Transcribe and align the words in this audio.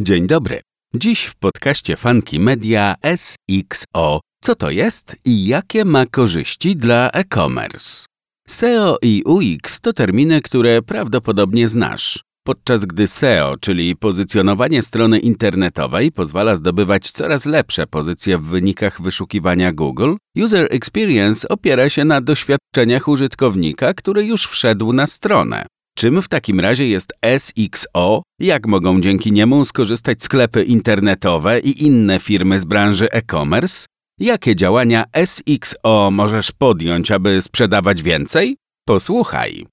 Dzień 0.00 0.26
dobry. 0.26 0.60
Dziś 0.94 1.24
w 1.24 1.34
podcaście 1.34 1.96
Funky 1.96 2.40
Media 2.40 2.94
SXO. 3.16 4.20
Co 4.42 4.54
to 4.54 4.70
jest 4.70 5.16
i 5.24 5.46
jakie 5.46 5.84
ma 5.84 6.06
korzyści 6.06 6.76
dla 6.76 7.10
e-commerce? 7.10 8.06
SEO 8.48 8.98
i 9.02 9.22
UX 9.24 9.80
to 9.80 9.92
terminy, 9.92 10.40
które 10.40 10.82
prawdopodobnie 10.82 11.68
znasz. 11.68 12.22
Podczas 12.46 12.84
gdy 12.84 13.06
SEO, 13.06 13.56
czyli 13.60 13.96
pozycjonowanie 13.96 14.82
strony 14.82 15.18
internetowej, 15.18 16.12
pozwala 16.12 16.56
zdobywać 16.56 17.10
coraz 17.10 17.46
lepsze 17.46 17.86
pozycje 17.86 18.38
w 18.38 18.44
wynikach 18.44 19.02
wyszukiwania 19.02 19.72
Google, 19.72 20.14
User 20.36 20.68
Experience 20.70 21.48
opiera 21.48 21.90
się 21.90 22.04
na 22.04 22.20
doświadczeniach 22.20 23.08
użytkownika, 23.08 23.94
który 23.94 24.24
już 24.24 24.46
wszedł 24.46 24.92
na 24.92 25.06
stronę. 25.06 25.66
Czym 25.96 26.22
w 26.22 26.28
takim 26.28 26.60
razie 26.60 26.88
jest 26.88 27.12
SXO? 27.38 28.22
Jak 28.40 28.66
mogą 28.66 29.00
dzięki 29.00 29.32
niemu 29.32 29.64
skorzystać 29.64 30.22
sklepy 30.22 30.64
internetowe 30.64 31.60
i 31.60 31.84
inne 31.84 32.18
firmy 32.20 32.60
z 32.60 32.64
branży 32.64 33.10
e-commerce? 33.10 33.86
Jakie 34.20 34.56
działania 34.56 35.04
SXO 35.24 36.10
możesz 36.10 36.52
podjąć, 36.52 37.10
aby 37.10 37.42
sprzedawać 37.42 38.02
więcej? 38.02 38.56
Posłuchaj. 38.86 39.66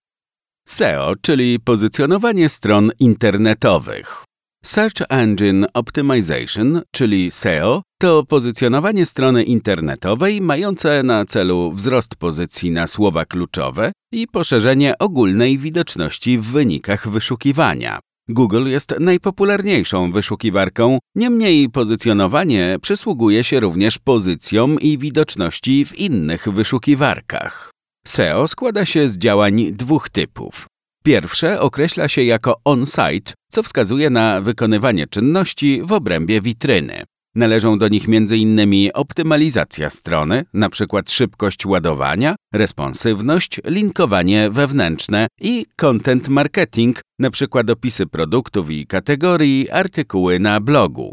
SEO, 0.67 1.13
czyli 1.21 1.59
pozycjonowanie 1.59 2.49
stron 2.49 2.91
internetowych. 2.99 4.23
Search 4.65 5.01
Engine 5.09 5.65
Optimization, 5.73 6.81
czyli 6.91 7.31
SEO, 7.31 7.81
to 8.01 8.25
pozycjonowanie 8.25 9.05
strony 9.05 9.43
internetowej 9.43 10.41
mające 10.41 11.03
na 11.03 11.25
celu 11.25 11.71
wzrost 11.71 12.15
pozycji 12.15 12.71
na 12.71 12.87
słowa 12.87 13.25
kluczowe 13.25 13.91
i 14.11 14.27
poszerzenie 14.27 14.97
ogólnej 14.97 15.57
widoczności 15.57 16.37
w 16.37 16.45
wynikach 16.45 17.09
wyszukiwania. 17.09 17.99
Google 18.29 18.67
jest 18.67 18.95
najpopularniejszą 18.99 20.11
wyszukiwarką, 20.11 20.99
niemniej 21.15 21.69
pozycjonowanie 21.69 22.77
przysługuje 22.81 23.43
się 23.43 23.59
również 23.59 23.97
pozycjom 23.97 24.79
i 24.79 24.97
widoczności 24.97 25.85
w 25.85 25.99
innych 25.99 26.49
wyszukiwarkach. 26.49 27.71
SEO 28.07 28.47
składa 28.47 28.85
się 28.85 29.09
z 29.09 29.17
działań 29.17 29.71
dwóch 29.71 30.09
typów. 30.09 30.70
Pierwsze 31.03 31.59
określa 31.59 32.07
się 32.07 32.23
jako 32.23 32.55
on-site, 32.65 33.33
co 33.51 33.63
wskazuje 33.63 34.09
na 34.09 34.41
wykonywanie 34.41 35.07
czynności 35.07 35.81
w 35.83 35.91
obrębie 35.91 36.41
witryny. 36.41 37.03
Należą 37.35 37.79
do 37.79 37.87
nich 37.87 38.05
m.in. 38.07 38.89
optymalizacja 38.93 39.89
strony, 39.89 40.45
np. 40.53 41.01
szybkość 41.07 41.65
ładowania, 41.65 42.35
responsywność, 42.53 43.59
linkowanie 43.65 44.49
wewnętrzne 44.49 45.27
i 45.41 45.65
content 45.75 46.27
marketing, 46.27 47.01
np. 47.19 47.63
opisy 47.71 48.05
produktów 48.07 48.69
i 48.69 48.87
kategorii, 48.87 49.69
artykuły 49.69 50.39
na 50.39 50.59
blogu. 50.59 51.11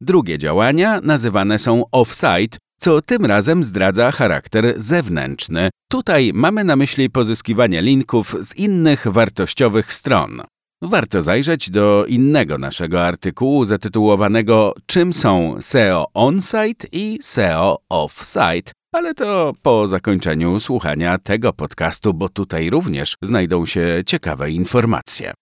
Drugie 0.00 0.38
działania 0.38 1.00
nazywane 1.02 1.58
są 1.58 1.82
off-site, 1.92 2.56
co 2.78 3.02
tym 3.02 3.26
razem 3.26 3.64
zdradza 3.64 4.12
charakter 4.12 4.74
zewnętrzny. 4.76 5.70
Tutaj 5.90 6.30
mamy 6.34 6.64
na 6.64 6.76
myśli 6.76 7.10
pozyskiwanie 7.10 7.82
linków 7.82 8.36
z 8.40 8.56
innych 8.56 9.06
wartościowych 9.06 9.92
stron. 9.92 10.42
Warto 10.82 11.22
zajrzeć 11.22 11.70
do 11.70 12.04
innego 12.08 12.58
naszego 12.58 13.04
artykułu 13.04 13.64
zatytułowanego 13.64 14.74
Czym 14.86 15.12
są 15.12 15.56
SEO 15.60 16.06
on-site 16.14 16.86
i 16.92 17.18
SEO 17.22 17.78
off-site, 17.92 18.70
ale 18.92 19.14
to 19.14 19.52
po 19.62 19.88
zakończeniu 19.88 20.60
słuchania 20.60 21.18
tego 21.18 21.52
podcastu, 21.52 22.14
bo 22.14 22.28
tutaj 22.28 22.70
również 22.70 23.14
znajdą 23.22 23.66
się 23.66 24.02
ciekawe 24.06 24.50
informacje. 24.50 25.32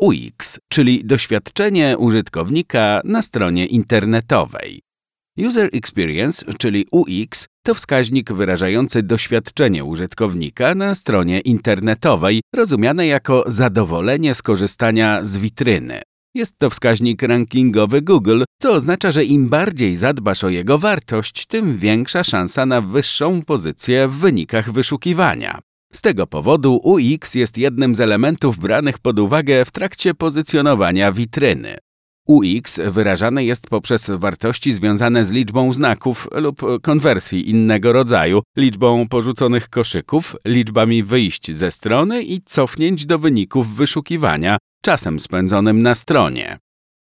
UX, 0.00 0.58
czyli 0.68 1.04
doświadczenie 1.04 1.98
użytkownika 1.98 3.00
na 3.04 3.22
stronie 3.22 3.66
internetowej. 3.66 4.85
User 5.38 5.70
Experience, 5.72 6.44
czyli 6.58 6.86
UX, 6.90 7.46
to 7.62 7.74
wskaźnik 7.74 8.32
wyrażający 8.32 9.02
doświadczenie 9.02 9.84
użytkownika 9.84 10.74
na 10.74 10.94
stronie 10.94 11.40
internetowej, 11.40 12.40
rozumiane 12.54 13.06
jako 13.06 13.44
zadowolenie 13.46 14.34
z 14.34 14.42
korzystania 14.42 15.24
z 15.24 15.38
witryny. 15.38 16.02
Jest 16.34 16.58
to 16.58 16.70
wskaźnik 16.70 17.22
rankingowy 17.22 18.02
Google, 18.02 18.42
co 18.62 18.72
oznacza, 18.72 19.12
że 19.12 19.24
im 19.24 19.48
bardziej 19.48 19.96
zadbasz 19.96 20.44
o 20.44 20.48
jego 20.48 20.78
wartość, 20.78 21.46
tym 21.46 21.76
większa 21.76 22.24
szansa 22.24 22.66
na 22.66 22.80
wyższą 22.80 23.42
pozycję 23.42 24.08
w 24.08 24.12
wynikach 24.12 24.72
wyszukiwania. 24.72 25.58
Z 25.92 26.00
tego 26.00 26.26
powodu 26.26 26.80
UX 26.82 27.34
jest 27.34 27.58
jednym 27.58 27.94
z 27.94 28.00
elementów 28.00 28.58
branych 28.58 28.98
pod 28.98 29.18
uwagę 29.18 29.64
w 29.64 29.70
trakcie 29.70 30.14
pozycjonowania 30.14 31.12
witryny. 31.12 31.76
UX 32.26 32.80
wyrażane 32.90 33.44
jest 33.44 33.68
poprzez 33.68 34.10
wartości 34.10 34.72
związane 34.72 35.24
z 35.24 35.30
liczbą 35.30 35.72
znaków 35.72 36.28
lub 36.34 36.62
konwersji 36.82 37.50
innego 37.50 37.92
rodzaju, 37.92 38.42
liczbą 38.56 39.08
porzuconych 39.08 39.68
koszyków, 39.68 40.36
liczbami 40.46 41.02
wyjść 41.02 41.52
ze 41.52 41.70
strony 41.70 42.22
i 42.22 42.40
cofnięć 42.40 43.06
do 43.06 43.18
wyników 43.18 43.76
wyszukiwania, 43.76 44.58
czasem 44.84 45.20
spędzonym 45.20 45.82
na 45.82 45.94
stronie. 45.94 46.58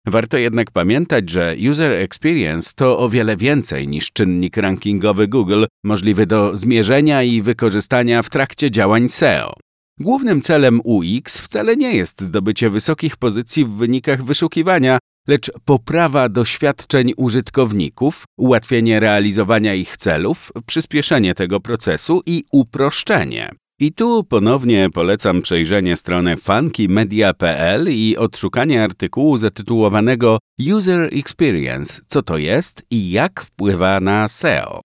Warto 0.07 0.37
jednak 0.37 0.71
pamiętać, 0.71 1.29
że 1.29 1.55
User 1.69 1.91
Experience 1.91 2.71
to 2.75 2.99
o 2.99 3.09
wiele 3.09 3.37
więcej 3.37 3.87
niż 3.87 4.11
czynnik 4.11 4.57
rankingowy 4.57 5.27
Google, 5.27 5.65
możliwy 5.83 6.25
do 6.25 6.55
zmierzenia 6.55 7.23
i 7.23 7.41
wykorzystania 7.41 8.21
w 8.21 8.29
trakcie 8.29 8.71
działań 8.71 9.09
SEO. 9.09 9.53
Głównym 9.99 10.41
celem 10.41 10.81
UX 10.83 11.41
wcale 11.41 11.75
nie 11.75 11.95
jest 11.95 12.21
zdobycie 12.21 12.69
wysokich 12.69 13.17
pozycji 13.17 13.65
w 13.65 13.69
wynikach 13.69 14.23
wyszukiwania, 14.23 14.99
lecz 15.27 15.51
poprawa 15.65 16.29
doświadczeń 16.29 17.13
użytkowników, 17.17 18.23
ułatwienie 18.37 18.99
realizowania 18.99 19.73
ich 19.73 19.97
celów, 19.97 20.51
przyspieszenie 20.65 21.33
tego 21.33 21.59
procesu 21.59 22.21
i 22.25 22.43
uproszczenie. 22.51 23.49
I 23.79 23.93
tu 23.93 24.23
ponownie 24.23 24.89
polecam 24.93 25.41
przejrzenie 25.41 25.95
strony 25.95 26.37
funkymedia.pl 26.37 27.87
i 27.89 28.17
odszukanie 28.17 28.83
artykułu 28.83 29.37
zatytułowanego 29.37 30.39
User 30.73 31.09
Experience, 31.13 32.01
co 32.07 32.21
to 32.21 32.37
jest 32.37 32.83
i 32.91 33.11
jak 33.11 33.41
wpływa 33.41 33.99
na 33.99 34.27
SEO. 34.27 34.81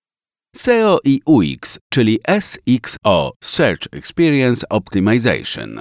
SEO 0.57 0.99
i 1.05 1.21
UX, 1.27 1.79
czyli 1.93 2.19
SXO 2.41 3.33
Search 3.45 3.87
Experience 3.93 4.69
Optimization. 4.69 5.81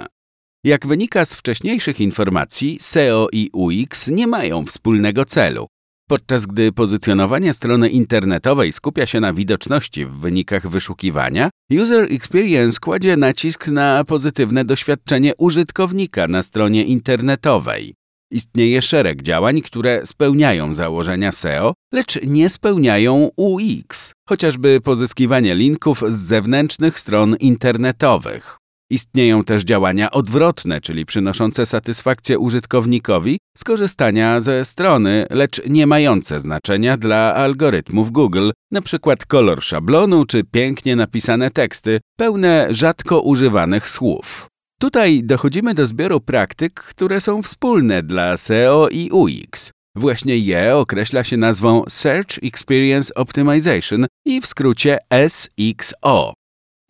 Jak 0.64 0.86
wynika 0.86 1.24
z 1.24 1.34
wcześniejszych 1.34 2.00
informacji, 2.00 2.78
SEO 2.80 3.28
i 3.32 3.50
UX 3.52 4.08
nie 4.08 4.26
mają 4.26 4.66
wspólnego 4.66 5.24
celu. 5.24 5.66
Podczas 6.08 6.46
gdy 6.46 6.72
pozycjonowanie 6.72 7.54
strony 7.54 7.88
internetowej 7.88 8.72
skupia 8.72 9.06
się 9.06 9.20
na 9.20 9.32
widoczności 9.32 10.06
w 10.06 10.10
wynikach 10.10 10.68
wyszukiwania, 10.68 11.50
User 11.82 12.12
Experience 12.12 12.78
kładzie 12.80 13.16
nacisk 13.16 13.68
na 13.68 14.04
pozytywne 14.04 14.64
doświadczenie 14.64 15.32
użytkownika 15.36 16.28
na 16.28 16.42
stronie 16.42 16.84
internetowej. 16.84 17.94
Istnieje 18.32 18.82
szereg 18.82 19.22
działań, 19.22 19.62
które 19.62 20.06
spełniają 20.06 20.74
założenia 20.74 21.32
SEO, 21.32 21.74
lecz 21.92 22.22
nie 22.22 22.48
spełniają 22.48 23.30
UX, 23.36 24.12
chociażby 24.28 24.80
pozyskiwanie 24.80 25.54
linków 25.54 26.02
z 26.08 26.18
zewnętrznych 26.18 26.98
stron 26.98 27.36
internetowych. 27.40 28.58
Istnieją 28.90 29.44
też 29.44 29.62
działania 29.64 30.10
odwrotne, 30.10 30.80
czyli 30.80 31.06
przynoszące 31.06 31.66
satysfakcję 31.66 32.38
użytkownikowi 32.38 33.38
z 33.56 33.64
korzystania 33.64 34.40
ze 34.40 34.64
strony, 34.64 35.26
lecz 35.30 35.66
nie 35.66 35.86
mające 35.86 36.40
znaczenia 36.40 36.96
dla 36.96 37.34
algorytmów 37.34 38.10
Google, 38.10 38.50
np. 38.72 39.16
kolor 39.28 39.62
szablonu 39.62 40.24
czy 40.26 40.44
pięknie 40.44 40.96
napisane 40.96 41.50
teksty, 41.50 42.00
pełne 42.18 42.68
rzadko 42.70 43.20
używanych 43.20 43.90
słów. 43.90 44.46
Tutaj 44.80 45.22
dochodzimy 45.24 45.74
do 45.74 45.86
zbioru 45.86 46.20
praktyk, 46.20 46.74
które 46.74 47.20
są 47.20 47.42
wspólne 47.42 48.02
dla 48.02 48.36
SEO 48.36 48.88
i 48.88 49.10
UX. 49.10 49.70
Właśnie 49.96 50.38
je 50.38 50.76
określa 50.76 51.24
się 51.24 51.36
nazwą 51.36 51.84
Search 51.88 52.38
Experience 52.42 53.14
Optimization 53.14 54.06
i 54.26 54.40
w 54.40 54.46
skrócie 54.46 54.98
SXO. 55.28 56.37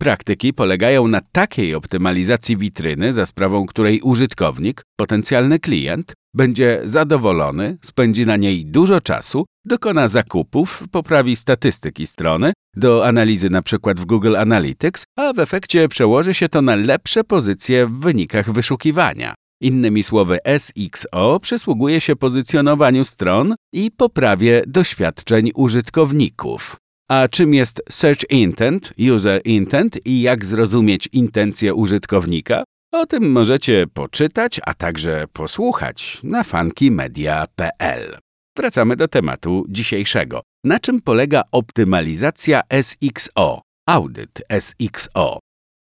Praktyki 0.01 0.53
polegają 0.53 1.09
na 1.09 1.21
takiej 1.33 1.75
optymalizacji 1.75 2.57
witryny, 2.57 3.13
za 3.13 3.27
sprawą 3.27 3.67
której 3.67 4.01
użytkownik, 4.01 4.83
potencjalny 4.97 5.59
klient, 5.59 6.13
będzie 6.35 6.81
zadowolony, 6.85 7.79
spędzi 7.83 8.27
na 8.27 8.37
niej 8.37 8.67
dużo 8.67 9.01
czasu, 9.01 9.47
dokona 9.67 10.09
zakupów, 10.09 10.85
poprawi 10.91 11.37
statystyki 11.37 12.07
strony, 12.07 12.53
do 12.77 13.07
analizy 13.07 13.47
np. 13.47 13.95
w 13.97 14.05
Google 14.05 14.37
Analytics, 14.37 15.05
a 15.17 15.33
w 15.33 15.39
efekcie 15.39 15.89
przełoży 15.89 16.35
się 16.35 16.49
to 16.49 16.63
na 16.63 16.77
lepsze 16.77 17.25
pozycje 17.25 17.87
w 17.87 17.99
wynikach 17.99 18.53
wyszukiwania. 18.53 19.35
Innymi 19.61 20.03
słowy, 20.03 20.39
SXO 20.59 21.41
przysługuje 21.41 22.01
się 22.01 22.17
pozycjonowaniu 22.17 23.05
stron 23.05 23.55
i 23.73 23.91
poprawie 23.91 24.63
doświadczeń 24.67 25.51
użytkowników. 25.55 26.77
A 27.11 27.29
czym 27.29 27.55
jest 27.55 27.83
Search 27.91 28.31
Intent, 28.31 28.93
User 29.15 29.41
Intent 29.45 30.07
i 30.07 30.21
jak 30.21 30.45
zrozumieć 30.45 31.09
intencje 31.13 31.75
użytkownika? 31.75 32.65
O 32.93 33.07
tym 33.07 33.33
możecie 33.33 33.87
poczytać, 33.95 34.61
a 34.67 34.75
także 34.75 35.25
posłuchać 35.33 36.21
na 36.23 36.45
funkymedia.pl. 36.45 38.19
Wracamy 38.57 38.97
do 38.97 39.09
tematu 39.09 39.65
dzisiejszego. 39.69 40.41
Na 40.65 40.79
czym 40.79 41.01
polega 41.01 41.43
optymalizacja 41.53 42.61
SXO, 42.83 43.63
audyt 43.89 44.43
SXO? 44.61 45.39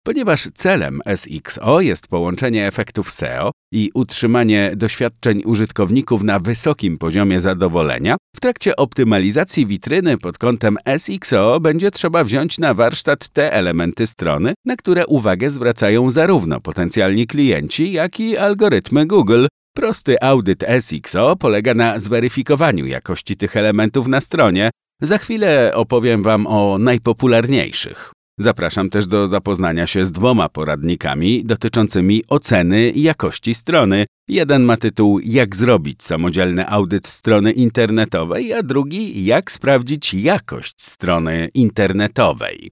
Ponieważ 0.06 0.48
celem 0.54 1.00
SXO 1.16 1.80
jest 1.80 2.08
połączenie 2.08 2.66
efektów 2.66 3.10
SEO 3.10 3.50
i 3.72 3.90
utrzymanie 3.94 4.72
doświadczeń 4.76 5.42
użytkowników 5.44 6.22
na 6.22 6.38
wysokim 6.38 6.98
poziomie 6.98 7.40
zadowolenia, 7.40 8.16
w 8.36 8.40
trakcie 8.40 8.76
optymalizacji 8.76 9.66
witryny 9.66 10.18
pod 10.18 10.38
kątem 10.38 10.76
SXO 10.98 11.60
będzie 11.60 11.90
trzeba 11.90 12.24
wziąć 12.24 12.58
na 12.58 12.74
warsztat 12.74 13.28
te 13.28 13.52
elementy 13.52 14.06
strony, 14.06 14.54
na 14.64 14.76
które 14.76 15.06
uwagę 15.06 15.50
zwracają 15.50 16.10
zarówno 16.10 16.60
potencjalni 16.60 17.26
klienci, 17.26 17.92
jak 17.92 18.20
i 18.20 18.36
algorytmy 18.36 19.06
Google. 19.06 19.46
Prosty 19.74 20.20
audyt 20.20 20.64
SXO 20.80 21.36
polega 21.36 21.74
na 21.74 21.98
zweryfikowaniu 21.98 22.86
jakości 22.86 23.36
tych 23.36 23.56
elementów 23.56 24.08
na 24.08 24.20
stronie. 24.20 24.70
Za 25.02 25.18
chwilę 25.18 25.72
opowiem 25.74 26.22
Wam 26.22 26.46
o 26.46 26.78
najpopularniejszych. 26.78 28.15
Zapraszam 28.38 28.90
też 28.90 29.06
do 29.06 29.28
zapoznania 29.28 29.86
się 29.86 30.06
z 30.06 30.12
dwoma 30.12 30.48
poradnikami 30.48 31.44
dotyczącymi 31.44 32.22
oceny 32.28 32.92
jakości 32.94 33.54
strony. 33.54 34.06
Jeden 34.28 34.62
ma 34.62 34.76
tytuł 34.76 35.20
Jak 35.24 35.56
zrobić 35.56 36.02
samodzielny 36.02 36.68
audyt 36.68 37.06
strony 37.06 37.52
internetowej, 37.52 38.52
a 38.52 38.62
drugi 38.62 39.24
Jak 39.24 39.50
sprawdzić 39.50 40.14
jakość 40.14 40.74
strony 40.82 41.48
internetowej. 41.54 42.70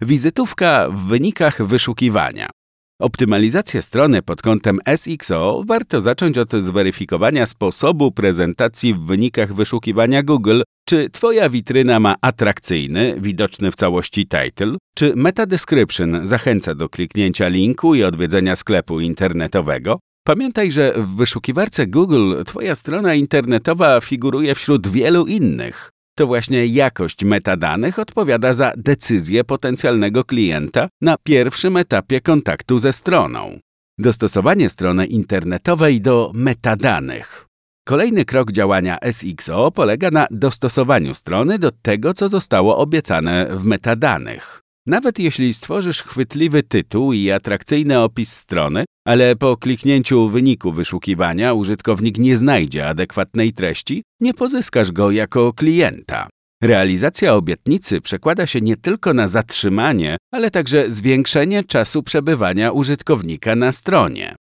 Wizytówka 0.00 0.90
w 0.90 1.06
wynikach 1.06 1.66
wyszukiwania. 1.66 2.50
Optymalizację 3.00 3.82
strony 3.82 4.22
pod 4.22 4.42
kątem 4.42 4.78
SXO 4.96 5.62
warto 5.66 6.00
zacząć 6.00 6.38
od 6.38 6.52
zweryfikowania 6.52 7.46
sposobu 7.46 8.12
prezentacji 8.12 8.94
w 8.94 9.00
wynikach 9.00 9.54
wyszukiwania 9.54 10.22
Google, 10.22 10.62
czy 10.88 11.10
Twoja 11.10 11.48
witryna 11.48 12.00
ma 12.00 12.14
atrakcyjny, 12.20 13.16
widoczny 13.20 13.70
w 13.70 13.74
całości 13.74 14.26
title, 14.28 14.76
czy 14.94 15.12
meta 15.16 15.46
description 15.46 16.26
zachęca 16.26 16.74
do 16.74 16.88
kliknięcia 16.88 17.48
linku 17.48 17.94
i 17.94 18.04
odwiedzenia 18.04 18.56
sklepu 18.56 19.00
internetowego. 19.00 19.98
Pamiętaj, 20.26 20.72
że 20.72 20.92
w 20.96 21.16
wyszukiwarce 21.16 21.86
Google 21.86 22.44
Twoja 22.44 22.74
strona 22.74 23.14
internetowa 23.14 24.00
figuruje 24.00 24.54
wśród 24.54 24.88
wielu 24.88 25.26
innych. 25.26 25.90
To 26.18 26.26
właśnie 26.26 26.66
jakość 26.66 27.24
metadanych 27.24 27.98
odpowiada 27.98 28.52
za 28.52 28.72
decyzję 28.76 29.44
potencjalnego 29.44 30.24
klienta 30.24 30.88
na 31.00 31.16
pierwszym 31.22 31.76
etapie 31.76 32.20
kontaktu 32.20 32.78
ze 32.78 32.92
stroną. 32.92 33.58
Dostosowanie 33.98 34.70
strony 34.70 35.06
internetowej 35.06 36.00
do 36.00 36.30
metadanych. 36.34 37.46
Kolejny 37.86 38.24
krok 38.24 38.52
działania 38.52 38.98
SXO 39.10 39.70
polega 39.70 40.10
na 40.10 40.26
dostosowaniu 40.30 41.14
strony 41.14 41.58
do 41.58 41.70
tego, 41.70 42.14
co 42.14 42.28
zostało 42.28 42.78
obiecane 42.78 43.46
w 43.50 43.64
metadanych. 43.64 44.65
Nawet 44.86 45.18
jeśli 45.18 45.54
stworzysz 45.54 46.02
chwytliwy 46.02 46.62
tytuł 46.62 47.12
i 47.12 47.30
atrakcyjny 47.30 48.00
opis 48.00 48.32
strony, 48.32 48.84
ale 49.06 49.36
po 49.36 49.56
kliknięciu 49.56 50.28
wyniku 50.28 50.72
wyszukiwania 50.72 51.52
użytkownik 51.54 52.18
nie 52.18 52.36
znajdzie 52.36 52.88
adekwatnej 52.88 53.52
treści, 53.52 54.02
nie 54.20 54.34
pozyskasz 54.34 54.92
go 54.92 55.10
jako 55.10 55.52
klienta. 55.52 56.28
Realizacja 56.62 57.34
obietnicy 57.34 58.00
przekłada 58.00 58.46
się 58.46 58.60
nie 58.60 58.76
tylko 58.76 59.14
na 59.14 59.28
zatrzymanie, 59.28 60.16
ale 60.32 60.50
także 60.50 60.90
zwiększenie 60.90 61.64
czasu 61.64 62.02
przebywania 62.02 62.72
użytkownika 62.72 63.56
na 63.56 63.72
stronie. 63.72 64.34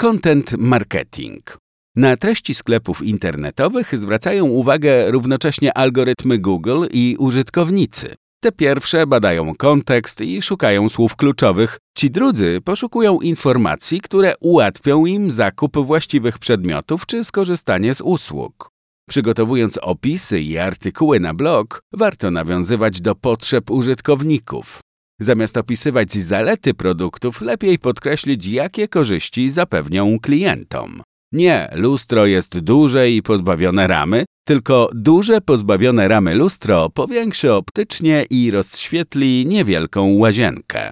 Content 0.00 0.52
marketing. 0.58 1.58
Na 1.96 2.16
treści 2.16 2.54
sklepów 2.54 3.02
internetowych 3.02 3.98
zwracają 3.98 4.44
uwagę 4.44 5.10
równocześnie 5.10 5.78
algorytmy 5.78 6.38
Google 6.38 6.84
i 6.90 7.16
użytkownicy. 7.18 8.14
Te 8.44 8.52
pierwsze 8.52 9.06
badają 9.06 9.54
kontekst 9.54 10.20
i 10.20 10.42
szukają 10.42 10.88
słów 10.88 11.16
kluczowych, 11.16 11.78
ci 11.96 12.10
drudzy 12.10 12.60
poszukują 12.64 13.20
informacji, 13.20 14.00
które 14.00 14.34
ułatwią 14.40 15.06
im 15.06 15.30
zakup 15.30 15.76
właściwych 15.76 16.38
przedmiotów 16.38 17.06
czy 17.06 17.24
skorzystanie 17.24 17.94
z 17.94 18.00
usług. 18.00 18.70
Przygotowując 19.08 19.78
opisy 19.78 20.40
i 20.40 20.58
artykuły 20.58 21.20
na 21.20 21.34
blog, 21.34 21.80
warto 21.92 22.30
nawiązywać 22.30 23.00
do 23.00 23.14
potrzeb 23.14 23.70
użytkowników. 23.70 24.80
Zamiast 25.20 25.56
opisywać 25.56 26.12
zalety 26.12 26.74
produktów, 26.74 27.40
lepiej 27.40 27.78
podkreślić, 27.78 28.46
jakie 28.46 28.88
korzyści 28.88 29.50
zapewnią 29.50 30.18
klientom. 30.22 31.02
Nie, 31.32 31.70
lustro 31.74 32.26
jest 32.26 32.58
duże 32.58 33.10
i 33.10 33.22
pozbawione 33.22 33.86
ramy, 33.86 34.24
tylko 34.44 34.90
duże 34.94 35.40
pozbawione 35.40 36.08
ramy 36.08 36.34
lustro 36.34 36.90
powiększy 36.90 37.52
optycznie 37.52 38.24
i 38.30 38.50
rozświetli 38.50 39.46
niewielką 39.46 40.14
łazienkę. 40.16 40.90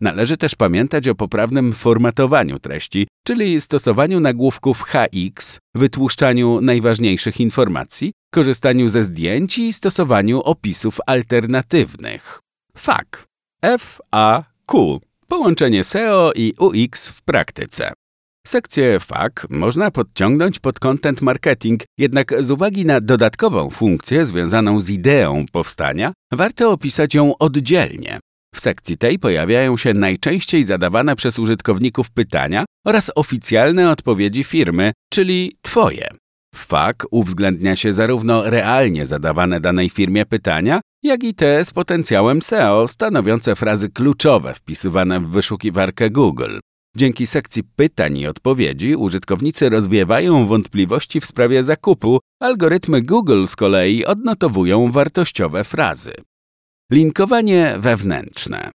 Należy 0.00 0.36
też 0.36 0.54
pamiętać 0.54 1.08
o 1.08 1.14
poprawnym 1.14 1.72
formatowaniu 1.72 2.58
treści, 2.58 3.08
czyli 3.26 3.60
stosowaniu 3.60 4.20
nagłówków 4.20 4.82
HX, 4.82 5.58
wytłuszczaniu 5.74 6.60
najważniejszych 6.60 7.40
informacji, 7.40 8.12
korzystaniu 8.34 8.88
ze 8.88 9.02
zdjęć 9.02 9.58
i 9.58 9.72
stosowaniu 9.72 10.40
opisów 10.40 10.98
alternatywnych. 11.06 12.40
FAQ. 12.76 13.24
F-A-Q. 13.62 15.00
Połączenie 15.28 15.84
SEO 15.84 16.32
i 16.34 16.54
UX 16.58 17.08
w 17.08 17.22
praktyce. 17.22 17.92
Sekcję 18.46 19.00
FAQ 19.00 19.46
można 19.50 19.90
podciągnąć 19.90 20.58
pod 20.58 20.78
content 20.78 21.22
marketing, 21.22 21.82
jednak 21.98 22.42
z 22.42 22.50
uwagi 22.50 22.84
na 22.84 23.00
dodatkową 23.00 23.70
funkcję 23.70 24.24
związaną 24.24 24.80
z 24.80 24.90
ideą 24.90 25.44
powstania, 25.52 26.12
warto 26.32 26.72
opisać 26.72 27.14
ją 27.14 27.38
oddzielnie. 27.38 28.18
W 28.54 28.60
sekcji 28.60 28.98
tej 28.98 29.18
pojawiają 29.18 29.76
się 29.76 29.94
najczęściej 29.94 30.64
zadawane 30.64 31.16
przez 31.16 31.38
użytkowników 31.38 32.10
pytania 32.10 32.64
oraz 32.86 33.10
oficjalne 33.14 33.90
odpowiedzi 33.90 34.44
firmy, 34.44 34.92
czyli 35.12 35.56
Twoje. 35.62 36.08
W 36.54 36.66
FAQ 36.66 37.06
uwzględnia 37.10 37.76
się 37.76 37.92
zarówno 37.92 38.50
realnie 38.50 39.06
zadawane 39.06 39.60
danej 39.60 39.90
firmie 39.90 40.26
pytania, 40.26 40.80
jak 41.02 41.24
i 41.24 41.34
te 41.34 41.64
z 41.64 41.72
potencjałem 41.72 42.42
SEO 42.42 42.88
stanowiące 42.88 43.56
frazy 43.56 43.88
kluczowe 43.88 44.54
wpisywane 44.54 45.20
w 45.20 45.28
wyszukiwarkę 45.28 46.10
Google. 46.10 46.58
Dzięki 46.96 47.26
sekcji 47.26 47.62
pytań 47.76 48.18
i 48.18 48.26
odpowiedzi 48.26 48.96
użytkownicy 48.96 49.70
rozwiewają 49.70 50.46
wątpliwości 50.46 51.20
w 51.20 51.26
sprawie 51.26 51.64
zakupu, 51.64 52.18
algorytmy 52.40 53.02
Google 53.02 53.46
z 53.46 53.56
kolei 53.56 54.04
odnotowują 54.04 54.92
wartościowe 54.92 55.64
frazy. 55.64 56.12
Linkowanie 56.92 57.74
wewnętrzne. 57.78 58.70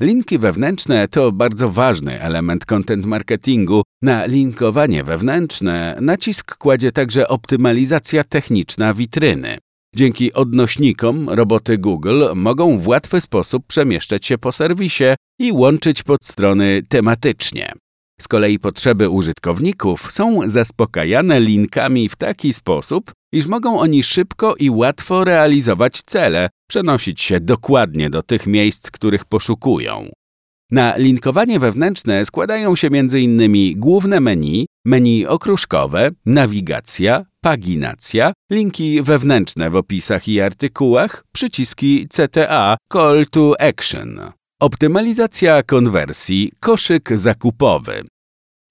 Linki 0.00 0.38
wewnętrzne 0.38 1.08
to 1.08 1.32
bardzo 1.32 1.70
ważny 1.70 2.20
element 2.20 2.66
content 2.66 3.06
marketingu. 3.06 3.82
Na 4.02 4.26
linkowanie 4.26 5.04
wewnętrzne 5.04 5.98
nacisk 6.00 6.56
kładzie 6.56 6.92
także 6.92 7.28
optymalizacja 7.28 8.24
techniczna 8.24 8.94
witryny. 8.94 9.58
Dzięki 9.96 10.32
odnośnikom 10.32 11.28
roboty 11.28 11.78
Google 11.78 12.24
mogą 12.34 12.78
w 12.78 12.88
łatwy 12.88 13.20
sposób 13.20 13.66
przemieszczać 13.66 14.26
się 14.26 14.38
po 14.38 14.52
serwisie 14.52 15.04
i 15.40 15.52
łączyć 15.52 16.02
podstrony 16.02 16.82
tematycznie. 16.88 17.72
Z 18.20 18.28
kolei 18.28 18.58
potrzeby 18.58 19.08
użytkowników 19.08 20.12
są 20.12 20.50
zaspokajane 20.50 21.40
linkami 21.40 22.08
w 22.08 22.16
taki 22.16 22.52
sposób, 22.52 23.12
iż 23.32 23.46
mogą 23.46 23.80
oni 23.80 24.02
szybko 24.02 24.54
i 24.58 24.70
łatwo 24.70 25.24
realizować 25.24 26.02
cele, 26.06 26.48
przenosić 26.68 27.20
się 27.20 27.40
dokładnie 27.40 28.10
do 28.10 28.22
tych 28.22 28.46
miejsc, 28.46 28.90
których 28.90 29.24
poszukują. 29.24 30.08
Na 30.70 30.96
linkowanie 30.96 31.60
wewnętrzne 31.60 32.24
składają 32.24 32.76
się 32.76 32.88
m.in. 32.92 33.40
główne 33.76 34.20
menu, 34.20 34.66
menu 34.84 35.26
okruszkowe, 35.26 36.10
nawigacja, 36.26 37.24
paginacja, 37.40 38.32
linki 38.52 39.02
wewnętrzne 39.02 39.70
w 39.70 39.76
opisach 39.76 40.28
i 40.28 40.40
artykułach, 40.40 41.24
przyciski 41.32 42.08
CTA, 42.08 42.76
Call 42.92 43.26
to 43.30 43.60
Action. 43.60 44.20
Optymalizacja 44.60 45.62
konwersji, 45.62 46.52
koszyk 46.60 47.16
zakupowy. 47.16 48.04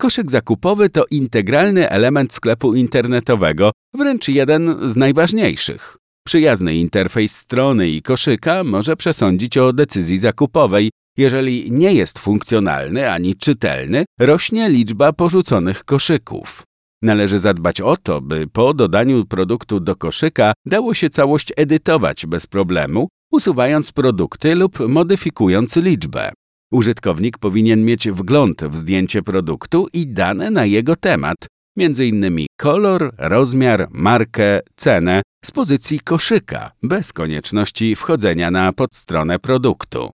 Koszyk 0.01 0.31
zakupowy 0.31 0.89
to 0.89 1.05
integralny 1.11 1.89
element 1.89 2.33
sklepu 2.33 2.75
internetowego, 2.75 3.71
wręcz 3.93 4.27
jeden 4.27 4.89
z 4.89 4.95
najważniejszych. 4.95 5.97
Przyjazny 6.27 6.75
interfejs 6.75 7.35
strony 7.35 7.89
i 7.89 8.01
koszyka 8.01 8.63
może 8.63 8.95
przesądzić 8.95 9.57
o 9.57 9.73
decyzji 9.73 10.17
zakupowej. 10.17 10.89
Jeżeli 11.17 11.71
nie 11.71 11.93
jest 11.93 12.19
funkcjonalny 12.19 13.11
ani 13.11 13.35
czytelny, 13.35 14.05
rośnie 14.19 14.69
liczba 14.69 15.13
porzuconych 15.13 15.83
koszyków. 15.83 16.63
Należy 17.01 17.39
zadbać 17.39 17.81
o 17.81 17.97
to, 17.97 18.21
by 18.21 18.47
po 18.47 18.73
dodaniu 18.73 19.25
produktu 19.25 19.79
do 19.79 19.95
koszyka 19.95 20.53
dało 20.65 20.93
się 20.93 21.09
całość 21.09 21.53
edytować 21.55 22.25
bez 22.25 22.47
problemu, 22.47 23.07
usuwając 23.31 23.91
produkty 23.91 24.55
lub 24.55 24.79
modyfikując 24.79 25.75
liczbę. 25.75 26.31
Użytkownik 26.71 27.37
powinien 27.37 27.85
mieć 27.85 28.09
wgląd 28.09 28.63
w 28.63 28.77
zdjęcie 28.77 29.23
produktu 29.23 29.87
i 29.93 30.07
dane 30.07 30.51
na 30.51 30.65
jego 30.65 30.95
temat, 30.95 31.37
m.in. 31.77 32.45
kolor, 32.57 33.15
rozmiar, 33.17 33.87
markę, 33.91 34.59
cenę 34.75 35.21
z 35.45 35.51
pozycji 35.51 35.99
koszyka, 35.99 36.71
bez 36.83 37.13
konieczności 37.13 37.95
wchodzenia 37.95 38.51
na 38.51 38.73
podstronę 38.73 39.39
produktu. 39.39 40.14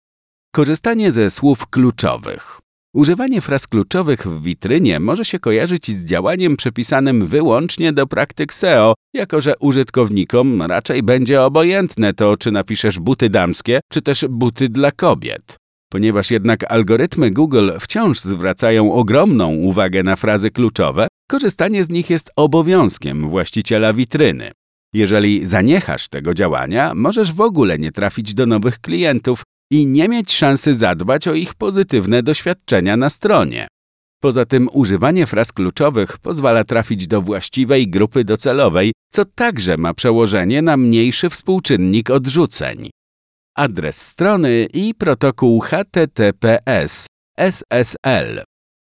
Korzystanie 0.59 1.13
ze 1.13 1.31
słów 1.31 1.67
kluczowych. 1.67 2.61
Używanie 2.95 3.41
fraz 3.41 3.67
kluczowych 3.67 4.27
w 4.27 4.43
witrynie 4.43 5.01
może 5.01 5.25
się 5.25 5.39
kojarzyć 5.39 5.91
z 5.91 6.05
działaniem 6.05 6.57
przypisanym 6.57 7.27
wyłącznie 7.27 7.93
do 7.93 8.07
praktyk 8.07 8.55
SEO, 8.55 8.95
jako 9.15 9.41
że 9.41 9.55
użytkownikom 9.61 10.63
raczej 10.63 11.03
będzie 11.03 11.43
obojętne 11.43 12.15
to, 12.15 12.37
czy 12.37 12.51
napiszesz 12.51 12.99
buty 12.99 13.31
damskie, 13.31 13.81
czy 13.93 14.03
też 14.03 14.25
buty 14.29 14.69
dla 14.69 14.93
kobiet. 14.93 15.57
Ponieważ 15.93 16.31
jednak 16.31 16.73
algorytmy 16.73 17.31
Google 17.31 17.71
wciąż 17.81 18.21
zwracają 18.21 18.93
ogromną 18.93 19.55
uwagę 19.55 20.03
na 20.03 20.17
frazy 20.17 20.51
kluczowe, 20.51 21.09
korzystanie 21.31 21.85
z 21.85 21.91
nich 21.91 22.11
jest 22.11 22.31
obowiązkiem 22.37 23.29
właściciela 23.29 23.93
witryny. 23.93 24.51
Jeżeli 24.95 25.47
zaniechasz 25.47 26.09
tego 26.09 26.35
działania, 26.35 26.95
możesz 26.95 27.33
w 27.33 27.41
ogóle 27.41 27.79
nie 27.79 27.93
trafić 27.93 28.35
do 28.35 28.47
nowych 28.47 28.79
klientów 28.79 29.43
i 29.71 29.87
nie 29.87 30.09
mieć 30.09 30.33
szansy 30.33 30.75
zadbać 30.75 31.29
o 31.29 31.35
ich 31.35 31.55
pozytywne 31.55 32.23
doświadczenia 32.23 32.97
na 32.97 33.11
stronie. 33.11 33.69
Poza 34.23 34.45
tym 34.45 34.69
używanie 34.73 35.27
fraz 35.27 35.53
kluczowych 35.53 36.19
pozwala 36.19 36.65
trafić 36.65 37.07
do 37.07 37.23
właściwej 37.23 37.89
grupy 37.89 38.25
docelowej, 38.25 38.93
co 39.09 39.25
także 39.25 39.77
ma 39.77 39.95
przełożenie 39.95 40.63
na 40.63 40.77
mniejszy 40.77 41.31
współczynnik 41.31 42.11
odrzuceń. 42.11 42.91
Adres 43.57 44.07
strony 44.07 44.69
i 44.73 44.95
protokół 44.95 45.61
HTTPS 45.61 47.07
SSL. 47.39 48.43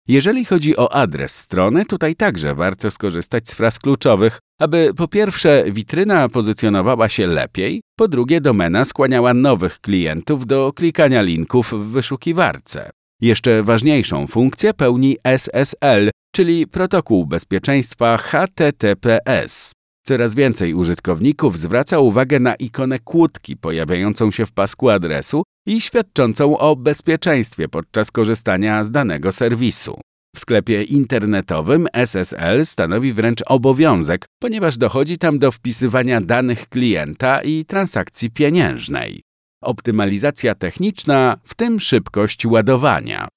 Jeżeli 0.08 0.46
chodzi 0.46 0.78
o 0.78 0.94
adres 0.94 1.36
strony, 1.36 1.86
tutaj 1.86 2.16
także 2.16 2.56
warto 2.56 2.92
skorzystać 2.92 3.50
z 3.50 3.54
fraz 3.54 3.80
kluczowych, 3.80 4.40
aby 4.60 4.94
po 4.98 5.08
pierwsze 5.08 5.64
witryna 5.72 6.30
pozycjonowała 6.30 7.10
się 7.10 7.28
lepiej, 7.28 7.82
po 7.96 8.08
drugie 8.08 8.42
domena 8.42 8.86
skłaniała 8.86 9.34
nowych 9.34 9.80
klientów 9.80 10.46
do 10.46 10.74
klikania 10.76 11.22
linków 11.22 11.74
w 11.74 11.92
wyszukiwarce. 11.92 12.90
Jeszcze 13.22 13.64
ważniejszą 13.64 14.28
funkcję 14.28 14.74
pełni 14.74 15.18
SSL, 15.24 16.10
czyli 16.36 16.68
protokół 16.68 17.26
bezpieczeństwa 17.26 18.18
HTTPS. 18.18 19.72
Coraz 20.08 20.36
więcej 20.36 20.74
użytkowników 20.74 21.58
zwraca 21.58 22.00
uwagę 22.00 22.40
na 22.40 22.56
ikonę 22.56 23.00
kłódki 23.00 23.58
pojawiającą 23.58 24.32
się 24.32 24.46
w 24.46 24.52
pasku 24.52 24.90
adresu 24.90 25.44
i 25.68 25.82
świadczącą 25.82 26.58
o 26.58 26.76
bezpieczeństwie 26.76 27.68
podczas 27.68 28.12
korzystania 28.12 28.84
z 28.84 28.92
danego 28.92 29.32
serwisu. 29.32 30.00
W 30.36 30.40
sklepie 30.40 30.84
internetowym 30.84 31.88
SSL 31.94 32.66
stanowi 32.66 33.14
wręcz 33.14 33.42
obowiązek, 33.46 34.26
ponieważ 34.42 34.78
dochodzi 34.78 35.18
tam 35.18 35.40
do 35.40 35.52
wpisywania 35.52 36.22
danych 36.22 36.70
klienta 36.70 37.42
i 37.42 37.66
transakcji 37.66 38.32
pieniężnej. 38.32 39.22
Optymalizacja 39.64 40.56
techniczna, 40.56 41.38
w 41.44 41.56
tym 41.56 41.80
szybkość 41.80 42.46
ładowania. 42.46 43.28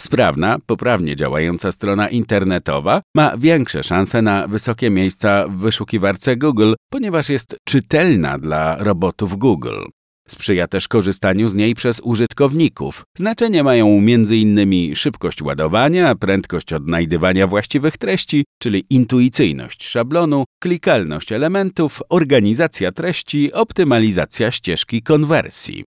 Sprawna, 0.00 0.58
poprawnie 0.66 1.16
działająca 1.16 1.72
strona 1.72 2.08
internetowa 2.08 3.02
ma 3.16 3.36
większe 3.36 3.82
szanse 3.82 4.22
na 4.22 4.48
wysokie 4.48 4.90
miejsca 4.90 5.48
w 5.48 5.56
wyszukiwarce 5.56 6.36
Google, 6.36 6.74
ponieważ 6.90 7.28
jest 7.28 7.56
czytelna 7.64 8.38
dla 8.38 8.76
robotów 8.76 9.36
Google. 9.36 9.84
Sprzyja 10.28 10.68
też 10.68 10.88
korzystaniu 10.88 11.48
z 11.48 11.54
niej 11.54 11.74
przez 11.74 12.00
użytkowników. 12.00 13.02
Znaczenie 13.16 13.62
mają 13.62 13.86
m.in. 13.86 14.94
szybkość 14.94 15.42
ładowania, 15.42 16.14
prędkość 16.14 16.72
odnajdywania 16.72 17.46
właściwych 17.46 17.96
treści, 17.96 18.44
czyli 18.62 18.84
intuicyjność 18.90 19.88
szablonu, 19.88 20.44
klikalność 20.62 21.32
elementów, 21.32 22.02
organizacja 22.08 22.92
treści, 22.92 23.52
optymalizacja 23.52 24.50
ścieżki 24.50 25.02
konwersji. 25.02 25.84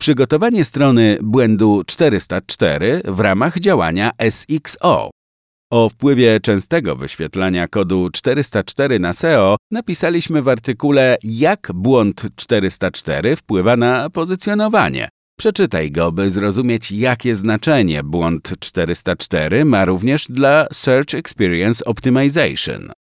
Przygotowanie 0.00 0.64
strony 0.64 1.18
błędu 1.22 1.82
404 1.86 3.02
w 3.04 3.20
ramach 3.20 3.58
działania 3.58 4.10
SXO. 4.30 5.10
O 5.70 5.88
wpływie 5.88 6.40
częstego 6.40 6.96
wyświetlania 6.96 7.68
kodu 7.68 8.10
404 8.12 8.98
na 8.98 9.12
SEO 9.12 9.56
napisaliśmy 9.70 10.42
w 10.42 10.48
artykule 10.48 11.16
Jak 11.22 11.70
błąd 11.74 12.22
404 12.36 13.36
wpływa 13.36 13.76
na 13.76 14.10
pozycjonowanie. 14.10 15.08
Przeczytaj 15.38 15.90
go, 15.90 16.12
by 16.12 16.30
zrozumieć, 16.30 16.92
jakie 16.92 17.34
znaczenie 17.34 18.02
błąd 18.02 18.52
404 18.60 19.64
ma 19.64 19.84
również 19.84 20.26
dla 20.28 20.66
Search 20.72 21.14
Experience 21.14 21.84
Optimization. 21.84 22.92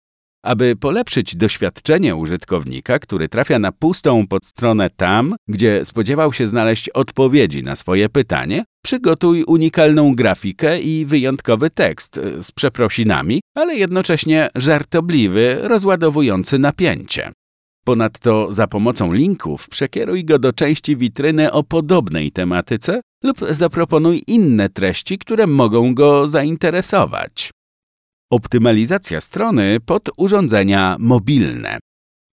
Aby 0.43 0.75
polepszyć 0.75 1.35
doświadczenie 1.35 2.15
użytkownika, 2.15 2.99
który 2.99 3.29
trafia 3.29 3.59
na 3.59 3.71
pustą 3.71 4.27
podstronę 4.27 4.89
tam, 4.89 5.35
gdzie 5.47 5.85
spodziewał 5.85 6.33
się 6.33 6.47
znaleźć 6.47 6.89
odpowiedzi 6.89 7.63
na 7.63 7.75
swoje 7.75 8.09
pytanie, 8.09 8.63
przygotuj 8.83 9.43
unikalną 9.43 10.15
grafikę 10.15 10.81
i 10.81 11.05
wyjątkowy 11.05 11.69
tekst 11.69 12.19
z 12.41 12.51
przeprosinami, 12.51 13.41
ale 13.55 13.75
jednocześnie 13.75 14.49
żartobliwy, 14.55 15.57
rozładowujący 15.61 16.59
napięcie. 16.59 17.31
Ponadto 17.85 18.53
za 18.53 18.67
pomocą 18.67 19.13
linków 19.13 19.69
przekieruj 19.69 20.25
go 20.25 20.39
do 20.39 20.53
części 20.53 20.97
witryny 20.97 21.51
o 21.51 21.63
podobnej 21.63 22.31
tematyce 22.31 23.01
lub 23.23 23.37
zaproponuj 23.49 24.23
inne 24.27 24.69
treści, 24.69 25.17
które 25.17 25.47
mogą 25.47 25.93
go 25.93 26.27
zainteresować. 26.27 27.51
Optymalizacja 28.31 29.21
strony 29.21 29.77
pod 29.85 30.09
urządzenia 30.17 30.95
mobilne. 30.99 31.79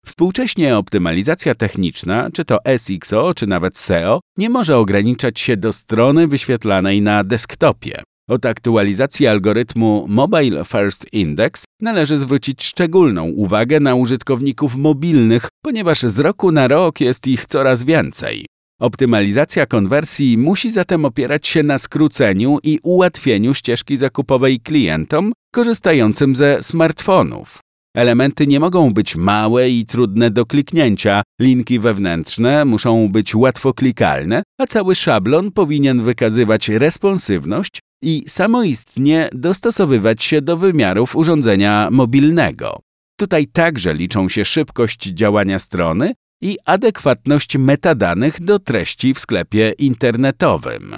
Współcześnie 0.07 0.77
optymalizacja 0.77 1.55
techniczna, 1.55 2.31
czy 2.33 2.45
to 2.45 2.59
SXO, 2.79 3.35
czy 3.35 3.47
nawet 3.47 3.79
SEO, 3.79 4.21
nie 4.39 4.51
może 4.51 4.77
ograniczać 4.77 5.41
się 5.41 5.57
do 5.57 5.73
strony 5.73 6.29
wyświetlanej 6.29 7.03
na 7.03 7.25
desktopie. 7.25 8.03
Od 8.29 8.47
aktualizacji 8.47 9.27
algorytmu 9.27 10.07
Mobile 10.09 10.65
First 10.65 11.13
Index 11.13 11.65
należy 11.81 12.17
zwrócić 12.17 12.65
szczególną 12.65 13.25
uwagę 13.25 13.81
na 13.81 13.95
użytkowników 13.95 14.77
mobilnych, 14.77 15.49
ponieważ 15.65 16.03
z 16.03 16.19
roku 16.19 16.53
na 16.53 16.69
rok 16.69 17.01
jest 17.01 17.27
ich 17.27 17.47
coraz 17.47 17.85
więcej. 17.85 18.47
Optymalizacja 18.85 19.67
konwersji 19.67 20.39
musi 20.39 20.71
zatem 20.71 21.05
opierać 21.05 21.47
się 21.47 21.63
na 21.63 21.79
skróceniu 21.79 22.59
i 22.63 22.79
ułatwieniu 22.83 23.55
ścieżki 23.55 23.97
zakupowej 23.97 24.61
klientom 24.61 25.33
korzystającym 25.55 26.37
ze 26.37 26.63
smartfonów. 26.63 27.59
Elementy 27.97 28.47
nie 28.47 28.61
mogą 28.61 28.95
być 28.95 29.17
małe 29.17 29.71
i 29.71 29.87
trudne 29.87 30.31
do 30.31 30.47
kliknięcia, 30.47 31.23
linki 31.41 31.79
wewnętrzne 31.79 32.65
muszą 32.65 33.09
być 33.09 33.35
łatwo 33.35 33.75
klikalne, 33.75 34.43
a 34.61 34.67
cały 34.67 34.95
szablon 34.95 35.53
powinien 35.53 36.03
wykazywać 36.03 36.69
responsywność 36.69 37.79
i 38.03 38.25
samoistnie 38.29 39.29
dostosowywać 39.33 40.25
się 40.25 40.43
do 40.43 40.57
wymiarów 40.57 41.17
urządzenia 41.17 41.89
mobilnego. 41.91 42.81
Tutaj 43.17 43.47
także 43.47 43.95
liczą 43.95 44.29
się 44.29 44.45
szybkość 44.45 45.03
działania 45.03 45.59
strony 45.59 46.13
i 46.41 46.57
adekwatność 46.65 47.57
metadanych 47.57 48.41
do 48.41 48.59
treści 48.59 49.15
w 49.15 49.19
sklepie 49.19 49.73
internetowym. 49.79 50.97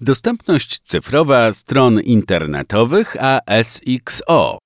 Dostępność 0.00 0.80
cyfrowa 0.80 1.52
stron 1.52 2.00
internetowych 2.00 3.16
ASXO. 3.20 4.58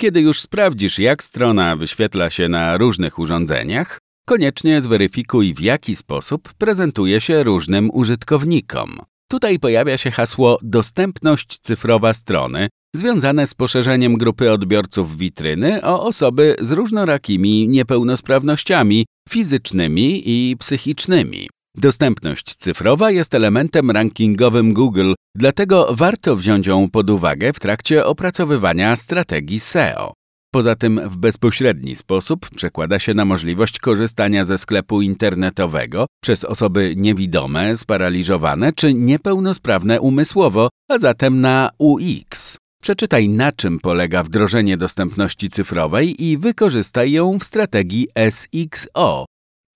Kiedy 0.00 0.20
już 0.20 0.40
sprawdzisz, 0.40 0.98
jak 0.98 1.22
strona 1.22 1.76
wyświetla 1.76 2.30
się 2.30 2.48
na 2.48 2.78
różnych 2.78 3.18
urządzeniach, 3.18 3.98
koniecznie 4.26 4.82
zweryfikuj, 4.82 5.54
w 5.54 5.60
jaki 5.60 5.96
sposób 5.96 6.54
prezentuje 6.54 7.20
się 7.20 7.42
różnym 7.42 7.90
użytkownikom. 7.92 9.00
Tutaj 9.28 9.58
pojawia 9.58 9.98
się 9.98 10.10
hasło 10.10 10.58
Dostępność 10.62 11.58
cyfrowa 11.62 12.12
strony, 12.12 12.68
związane 12.96 13.46
z 13.46 13.54
poszerzeniem 13.54 14.14
grupy 14.14 14.50
odbiorców 14.52 15.16
witryny 15.16 15.82
o 15.82 16.06
osoby 16.06 16.56
z 16.60 16.70
różnorakimi 16.70 17.68
niepełnosprawnościami 17.68 19.06
fizycznymi 19.28 20.22
i 20.24 20.56
psychicznymi. 20.56 21.48
Dostępność 21.76 22.54
cyfrowa 22.54 23.10
jest 23.10 23.34
elementem 23.34 23.90
rankingowym 23.90 24.74
Google, 24.74 25.12
dlatego 25.36 25.88
warto 25.90 26.36
wziąć 26.36 26.66
ją 26.66 26.90
pod 26.90 27.10
uwagę 27.10 27.52
w 27.52 27.60
trakcie 27.60 28.06
opracowywania 28.06 28.96
strategii 28.96 29.60
SEO. 29.60 30.12
Poza 30.52 30.74
tym 30.74 31.00
w 31.08 31.16
bezpośredni 31.16 31.96
sposób 31.96 32.50
przekłada 32.56 32.98
się 32.98 33.14
na 33.14 33.24
możliwość 33.24 33.78
korzystania 33.78 34.44
ze 34.44 34.58
sklepu 34.58 35.02
internetowego 35.02 36.06
przez 36.22 36.44
osoby 36.44 36.94
niewidome, 36.96 37.76
sparaliżowane 37.76 38.72
czy 38.72 38.94
niepełnosprawne 38.94 40.00
umysłowo, 40.00 40.68
a 40.88 40.98
zatem 40.98 41.40
na 41.40 41.70
UX. 41.78 42.59
Przeczytaj 42.82 43.28
na 43.28 43.52
czym 43.52 43.80
polega 43.80 44.22
wdrożenie 44.22 44.76
dostępności 44.76 45.50
cyfrowej 45.50 46.24
i 46.24 46.38
wykorzystaj 46.38 47.12
ją 47.12 47.38
w 47.38 47.44
strategii 47.44 48.08
SXO. 48.30 49.24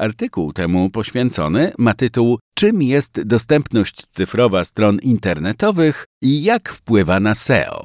Artykuł 0.00 0.52
temu 0.52 0.90
poświęcony 0.90 1.72
ma 1.78 1.94
tytuł 1.94 2.38
Czym 2.58 2.82
jest 2.82 3.22
dostępność 3.22 4.06
cyfrowa 4.06 4.64
stron 4.64 4.98
internetowych 4.98 6.04
i 6.22 6.42
jak 6.42 6.72
wpływa 6.72 7.20
na 7.20 7.34
SEO? 7.34 7.84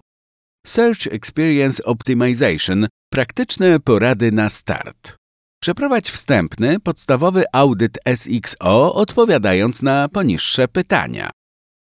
Search 0.68 1.08
Experience 1.08 1.84
Optimization 1.84 2.88
praktyczne 3.14 3.80
porady 3.80 4.32
na 4.32 4.50
start. 4.50 5.16
Przeprowadź 5.62 6.10
wstępny, 6.10 6.80
podstawowy 6.80 7.44
audyt 7.54 7.98
SXO 8.16 8.94
odpowiadając 8.94 9.82
na 9.82 10.10
poniższe 10.10 10.68
pytania. 10.68 11.32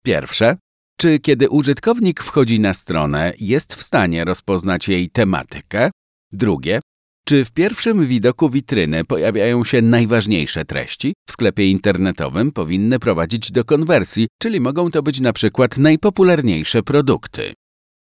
Pierwsze. 0.05 0.57
Czy 1.03 1.19
kiedy 1.19 1.49
użytkownik 1.49 2.23
wchodzi 2.23 2.61
na 2.61 2.75
stronę, 2.75 3.33
jest 3.41 3.75
w 3.75 3.83
stanie 3.83 4.25
rozpoznać 4.25 4.89
jej 4.89 5.11
tematykę? 5.11 5.91
Drugie. 6.33 6.81
Czy 7.29 7.45
w 7.45 7.53
pierwszym 7.53 8.07
widoku 8.07 8.51
witryny 8.51 9.05
pojawiają 9.05 9.65
się 9.65 9.83
najważniejsze 9.83 10.65
treści? 10.65 11.15
W 11.29 11.33
sklepie 11.33 11.71
internetowym 11.71 12.53
powinny 12.53 12.99
prowadzić 12.99 13.53
do 13.53 13.65
konwersji, 13.65 14.29
czyli 14.43 14.61
mogą 14.61 14.91
to 14.91 15.03
być 15.03 15.21
na 15.21 15.33
przykład 15.33 15.77
najpopularniejsze 15.77 16.83
produkty. 16.83 17.53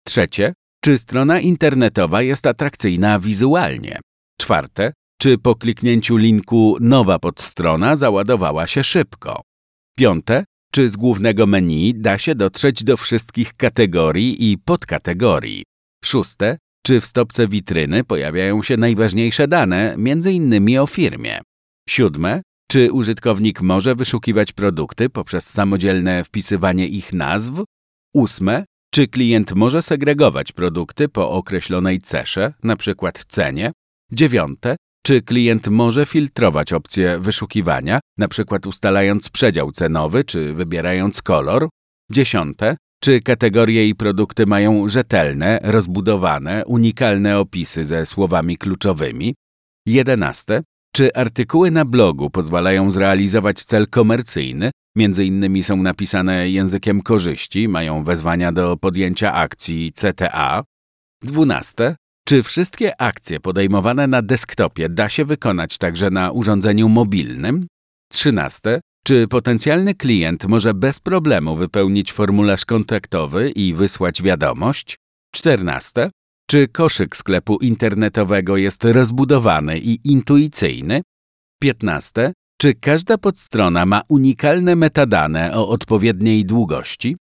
Trzecie. 0.06 0.52
Czy 0.84 0.98
strona 0.98 1.40
internetowa 1.40 2.22
jest 2.22 2.46
atrakcyjna 2.46 3.18
wizualnie? 3.18 4.00
Czwarte. 4.40 4.92
Czy 5.20 5.38
po 5.38 5.54
kliknięciu 5.54 6.16
linku 6.16 6.76
nowa 6.80 7.18
podstrona 7.18 7.96
załadowała 7.96 8.66
się 8.66 8.84
szybko? 8.84 9.40
Piąte. 9.98 10.44
Czy 10.74 10.90
z 10.90 10.96
głównego 10.96 11.46
menu 11.46 11.94
da 11.94 12.18
się 12.18 12.34
dotrzeć 12.34 12.84
do 12.84 12.96
wszystkich 12.96 13.54
kategorii 13.54 14.52
i 14.52 14.58
podkategorii? 14.58 15.62
Szóste. 16.04 16.58
Czy 16.86 17.00
w 17.00 17.06
stopce 17.06 17.48
witryny 17.48 18.04
pojawiają 18.04 18.62
się 18.62 18.76
najważniejsze 18.76 19.48
dane, 19.48 19.94
m.in. 19.94 20.78
o 20.78 20.86
firmie? 20.86 21.40
Siódme. 21.88 22.42
Czy 22.70 22.92
użytkownik 22.92 23.60
może 23.60 23.94
wyszukiwać 23.94 24.52
produkty 24.52 25.10
poprzez 25.10 25.50
samodzielne 25.50 26.24
wpisywanie 26.24 26.86
ich 26.86 27.12
nazw? 27.12 27.52
Ósme. 28.14 28.64
Czy 28.94 29.08
klient 29.08 29.52
może 29.52 29.82
segregować 29.82 30.52
produkty 30.52 31.08
po 31.08 31.30
określonej 31.30 32.00
cesze, 32.00 32.54
np. 32.64 33.12
cenie? 33.28 33.72
Dziewiąte. 34.12 34.76
Czy 35.06 35.22
klient 35.22 35.68
może 35.68 36.06
filtrować 36.06 36.72
opcje 36.72 37.18
wyszukiwania, 37.18 38.00
np. 38.18 38.58
ustalając 38.66 39.28
przedział 39.28 39.72
cenowy 39.72 40.24
czy 40.24 40.54
wybierając 40.54 41.22
kolor? 41.22 41.68
Dziesiąte. 42.12 42.76
Czy 43.02 43.20
kategorie 43.20 43.88
i 43.88 43.94
produkty 43.94 44.46
mają 44.46 44.88
rzetelne, 44.88 45.60
rozbudowane, 45.62 46.62
unikalne 46.66 47.38
opisy 47.38 47.84
ze 47.84 48.06
słowami 48.06 48.56
kluczowymi? 48.56 49.34
Jedenaste. 49.86 50.62
Czy 50.94 51.14
artykuły 51.14 51.70
na 51.70 51.84
blogu 51.84 52.30
pozwalają 52.30 52.90
zrealizować 52.90 53.64
cel 53.64 53.88
komercyjny, 53.88 54.70
między 54.96 55.24
innymi 55.24 55.62
są 55.62 55.76
napisane 55.76 56.50
językiem 56.50 57.02
korzyści, 57.02 57.68
mają 57.68 58.04
wezwania 58.04 58.52
do 58.52 58.76
podjęcia 58.76 59.32
akcji 59.32 59.92
CTA? 59.92 60.64
Dwunaste. 61.22 61.96
Czy 62.24 62.42
wszystkie 62.42 63.00
akcje 63.00 63.40
podejmowane 63.40 64.06
na 64.06 64.22
desktopie 64.22 64.88
da 64.88 65.08
się 65.08 65.24
wykonać 65.24 65.78
także 65.78 66.10
na 66.10 66.30
urządzeniu 66.30 66.88
mobilnym? 66.88 67.66
Trzynaste. 68.10 68.80
Czy 69.04 69.28
potencjalny 69.28 69.94
klient 69.94 70.44
może 70.44 70.74
bez 70.74 71.00
problemu 71.00 71.56
wypełnić 71.56 72.12
formularz 72.12 72.64
kontaktowy 72.64 73.50
i 73.50 73.74
wysłać 73.74 74.22
wiadomość? 74.22 74.96
14. 75.34 76.10
Czy 76.50 76.68
koszyk 76.68 77.16
sklepu 77.16 77.56
internetowego 77.56 78.56
jest 78.56 78.84
rozbudowany 78.84 79.78
i 79.78 79.98
intuicyjny? 80.04 81.02
15. 81.62 82.32
Czy 82.60 82.74
każda 82.74 83.18
podstrona 83.18 83.86
ma 83.86 84.02
unikalne 84.08 84.76
metadane 84.76 85.54
o 85.54 85.68
odpowiedniej 85.68 86.44
długości? 86.44 87.16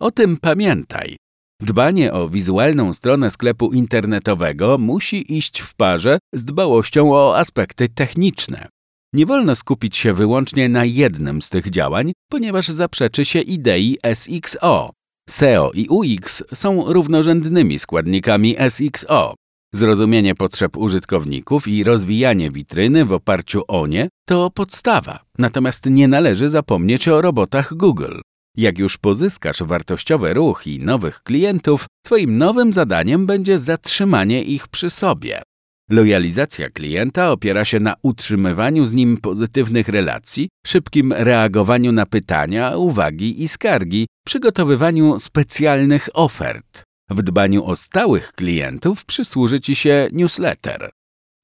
O 0.00 0.10
tym 0.10 0.36
pamiętaj. 0.36 1.16
Dbanie 1.62 2.12
o 2.12 2.28
wizualną 2.28 2.92
stronę 2.92 3.30
sklepu 3.30 3.72
internetowego 3.72 4.78
musi 4.78 5.36
iść 5.38 5.60
w 5.60 5.74
parze 5.74 6.18
z 6.32 6.44
dbałością 6.44 7.12
o 7.14 7.38
aspekty 7.38 7.88
techniczne. 7.88 8.68
Nie 9.12 9.26
wolno 9.26 9.54
skupić 9.54 9.96
się 9.96 10.14
wyłącznie 10.14 10.68
na 10.68 10.84
jednym 10.84 11.42
z 11.42 11.50
tych 11.50 11.70
działań, 11.70 12.12
ponieważ 12.30 12.68
zaprzeczy 12.68 13.24
się 13.24 13.40
idei 13.40 13.98
SXO. 14.14 14.90
SEO 15.28 15.70
i 15.74 15.88
UX 15.88 16.42
są 16.54 16.92
równorzędnymi 16.92 17.78
składnikami 17.78 18.56
SXO. 18.70 19.34
Zrozumienie 19.74 20.34
potrzeb 20.34 20.76
użytkowników 20.76 21.68
i 21.68 21.84
rozwijanie 21.84 22.50
witryny 22.50 23.04
w 23.04 23.12
oparciu 23.12 23.62
o 23.68 23.86
nie 23.86 24.08
to 24.28 24.50
podstawa, 24.50 25.20
natomiast 25.38 25.86
nie 25.86 26.08
należy 26.08 26.48
zapomnieć 26.48 27.08
o 27.08 27.22
robotach 27.22 27.74
Google. 27.74 28.20
Jak 28.56 28.78
już 28.78 28.98
pozyskasz 28.98 29.62
wartościowy 29.62 30.34
ruch 30.34 30.66
i 30.66 30.80
nowych 30.80 31.22
klientów, 31.22 31.86
Twoim 32.04 32.38
nowym 32.38 32.72
zadaniem 32.72 33.26
będzie 33.26 33.58
zatrzymanie 33.58 34.42
ich 34.42 34.68
przy 34.68 34.90
sobie. 34.90 35.42
Lojalizacja 35.90 36.70
klienta 36.70 37.30
opiera 37.32 37.64
się 37.64 37.80
na 37.80 37.94
utrzymywaniu 38.02 38.84
z 38.84 38.92
nim 38.92 39.16
pozytywnych 39.16 39.88
relacji, 39.88 40.48
szybkim 40.66 41.12
reagowaniu 41.12 41.92
na 41.92 42.06
pytania, 42.06 42.76
uwagi 42.76 43.42
i 43.42 43.48
skargi, 43.48 44.06
przygotowywaniu 44.26 45.18
specjalnych 45.18 46.08
ofert. 46.14 46.82
W 47.10 47.22
dbaniu 47.22 47.64
o 47.64 47.76
stałych 47.76 48.32
klientów 48.32 49.04
przysłuży 49.04 49.60
Ci 49.60 49.74
się 49.74 50.08
newsletter. 50.12 50.90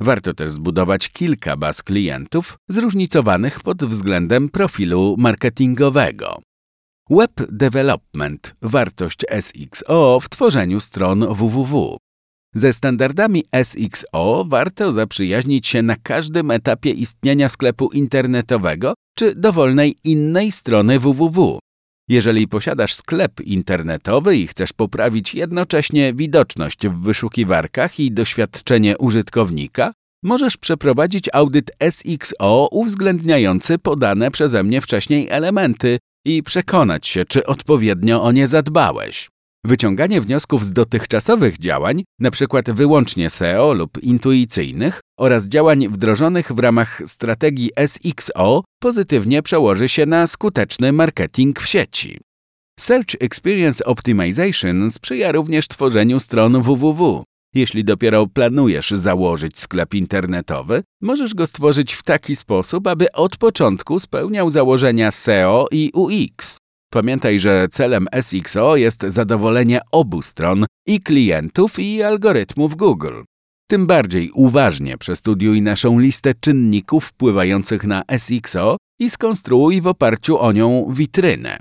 Warto 0.00 0.34
też 0.34 0.52
zbudować 0.52 1.08
kilka 1.08 1.56
baz 1.56 1.82
klientów 1.82 2.56
zróżnicowanych 2.68 3.60
pod 3.60 3.84
względem 3.84 4.48
profilu 4.48 5.14
marketingowego. 5.18 6.40
Web 7.10 7.32
Development 7.52 8.54
wartość 8.62 9.18
SXO 9.40 10.20
w 10.22 10.28
tworzeniu 10.28 10.80
stron 10.80 11.34
www. 11.34 11.96
Ze 12.54 12.72
standardami 12.72 13.44
SXO 13.62 14.44
warto 14.48 14.92
zaprzyjaźnić 14.92 15.68
się 15.68 15.82
na 15.82 15.96
każdym 15.96 16.50
etapie 16.50 16.90
istnienia 16.90 17.48
sklepu 17.48 17.88
internetowego 17.92 18.94
czy 19.18 19.34
dowolnej 19.34 19.96
innej 20.04 20.52
strony 20.52 20.98
www. 20.98 21.58
Jeżeli 22.08 22.48
posiadasz 22.48 22.94
sklep 22.94 23.40
internetowy 23.40 24.36
i 24.36 24.46
chcesz 24.46 24.72
poprawić 24.72 25.34
jednocześnie 25.34 26.14
widoczność 26.14 26.86
w 26.88 27.00
wyszukiwarkach 27.02 28.00
i 28.00 28.12
doświadczenie 28.12 28.98
użytkownika, 28.98 29.92
możesz 30.22 30.56
przeprowadzić 30.56 31.28
audyt 31.32 31.70
SXO 31.90 32.68
uwzględniający 32.70 33.78
podane 33.78 34.30
przeze 34.30 34.62
mnie 34.62 34.80
wcześniej 34.80 35.28
elementy 35.30 35.98
i 36.24 36.42
przekonać 36.42 37.07
się, 37.07 37.24
czy 37.24 37.46
odpowiednio 37.46 38.22
o 38.22 38.33
nie 38.33 38.48
zadbałeś. 38.48 39.28
Wyciąganie 39.64 40.20
wniosków 40.20 40.64
z 40.64 40.72
dotychczasowych 40.72 41.59
działań, 41.59 42.04
np. 42.20 42.62
wyłącznie 42.66 43.31
SEO 43.31 43.72
lub 43.72 44.02
intuicyjnych, 44.02 45.00
oraz 45.18 45.48
działań 45.48 45.88
wdrożonych 45.88 46.52
w 46.52 46.59
ramach 46.59 47.02
strategii 47.07 47.70
SXO 47.87 48.64
pozytywnie 48.83 49.42
przełoży 49.42 49.88
się 49.88 50.07
na 50.07 50.26
skuteczny 50.26 50.92
marketing 50.92 51.61
w 51.61 51.66
sieci. 51.66 52.20
Search 52.81 53.14
Experience 53.20 53.85
Optimization 53.85 54.90
sprzyja 54.90 55.33
również 55.33 55.68
tworzeniu 55.68 56.20
stron 56.20 56.62
www. 56.62 57.24
Jeśli 57.54 57.84
dopiero 57.84 58.26
planujesz 58.26 58.90
założyć 58.90 59.58
sklep 59.58 59.94
internetowy, 59.94 60.82
możesz 61.02 61.34
go 61.34 61.46
stworzyć 61.46 61.92
w 61.92 62.02
taki 62.02 62.37
sposób, 62.37 62.87
aby 62.87 63.12
od 63.12 63.37
początku 63.37 64.00
spełniał 64.00 64.50
założenia 64.50 65.11
SEO 65.11 65.66
i 65.70 65.90
UX. 65.94 66.58
Pamiętaj, 66.92 67.40
że 67.40 67.68
celem 67.70 68.06
SXO 68.22 68.76
jest 68.76 69.02
zadowolenie 69.02 69.80
obu 69.92 70.22
stron 70.22 70.66
i 70.87 71.00
klientów 71.00 71.78
i 71.78 72.02
algorytmów 72.02 72.76
Google. 72.76 73.22
Tym 73.70 73.87
bardziej 73.87 74.30
uważnie 74.34 74.98
przestudiuj 74.98 75.62
naszą 75.62 75.98
listę 75.98 76.34
czynników 76.40 77.04
wpływających 77.04 77.84
na 77.84 78.02
SXO 78.18 78.76
i 79.00 79.11
skonstruuj 79.11 79.80
w 79.80 79.87
oparciu 79.87 80.38
o 80.38 80.52
nią 80.52 80.87
witrynę. 80.92 81.58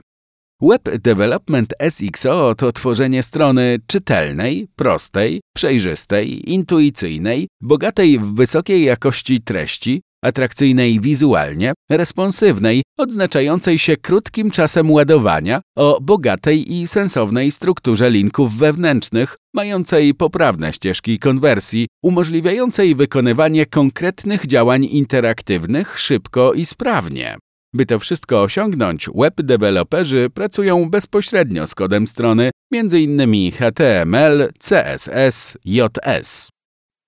Web 0.61 0.97
Development 0.97 1.73
SXO 1.89 2.55
to 2.55 2.71
tworzenie 2.71 3.23
strony 3.23 3.77
czytelnej, 3.87 4.67
prostej, 4.75 5.41
przejrzystej, 5.55 6.51
intuicyjnej, 6.53 7.47
bogatej 7.61 8.19
w 8.19 8.33
wysokiej 8.33 8.83
jakości 8.83 9.41
treści, 9.41 10.01
atrakcyjnej 10.23 10.99
wizualnie, 10.99 11.73
responsywnej, 11.91 12.83
odznaczającej 12.97 13.79
się 13.79 13.97
krótkim 13.97 14.51
czasem 14.51 14.91
ładowania, 14.91 15.61
o 15.75 15.99
bogatej 16.01 16.73
i 16.73 16.87
sensownej 16.87 17.51
strukturze 17.51 18.09
linków 18.09 18.57
wewnętrznych, 18.57 19.35
mającej 19.53 20.13
poprawne 20.13 20.73
ścieżki 20.73 21.19
konwersji, 21.19 21.87
umożliwiającej 22.03 22.95
wykonywanie 22.95 23.65
konkretnych 23.65 24.45
działań 24.45 24.83
interaktywnych 24.83 25.99
szybko 25.99 26.53
i 26.53 26.65
sprawnie. 26.65 27.37
By 27.73 27.85
to 27.85 27.99
wszystko 27.99 28.41
osiągnąć, 28.41 29.09
web 29.15 29.41
deweloperzy 29.41 30.29
pracują 30.33 30.89
bezpośrednio 30.89 31.67
z 31.67 31.75
kodem 31.75 32.07
strony, 32.07 32.51
m.in. 32.73 33.51
HTML, 33.51 34.49
CSS, 34.59 35.57
JS. 35.65 36.49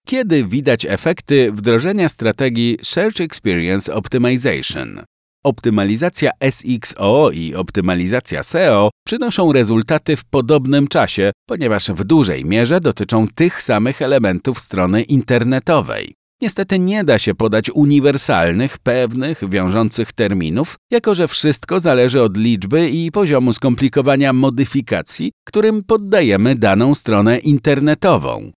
Kiedy 0.07 0.45
widać 0.45 0.85
efekty 0.85 1.51
wdrożenia 1.51 2.09
strategii 2.09 2.77
Search 2.83 3.21
Experience 3.21 3.93
Optimization? 3.93 5.03
Optymalizacja 5.43 6.31
SXO 6.51 7.31
i 7.33 7.55
optymalizacja 7.55 8.43
SEO 8.43 8.89
przynoszą 9.05 9.53
rezultaty 9.53 10.15
w 10.15 10.25
podobnym 10.25 10.87
czasie, 10.87 11.31
ponieważ 11.49 11.89
w 11.89 12.03
dużej 12.03 12.45
mierze 12.45 12.81
dotyczą 12.81 13.27
tych 13.35 13.63
samych 13.63 14.01
elementów 14.01 14.59
strony 14.59 15.01
internetowej. 15.03 16.18
Niestety 16.41 16.79
nie 16.79 17.03
da 17.03 17.19
się 17.19 17.35
podać 17.35 17.69
uniwersalnych, 17.69 18.77
pewnych, 18.77 19.49
wiążących 19.49 20.13
terminów, 20.13 20.75
jako 20.91 21.15
że 21.15 21.27
wszystko 21.27 21.79
zależy 21.79 22.21
od 22.21 22.37
liczby 22.37 22.89
i 22.89 23.11
poziomu 23.11 23.53
skomplikowania 23.53 24.33
modyfikacji, 24.33 25.31
którym 25.47 25.83
poddajemy 25.83 26.55
daną 26.55 26.95
stronę 26.95 27.39
internetową. 27.39 28.51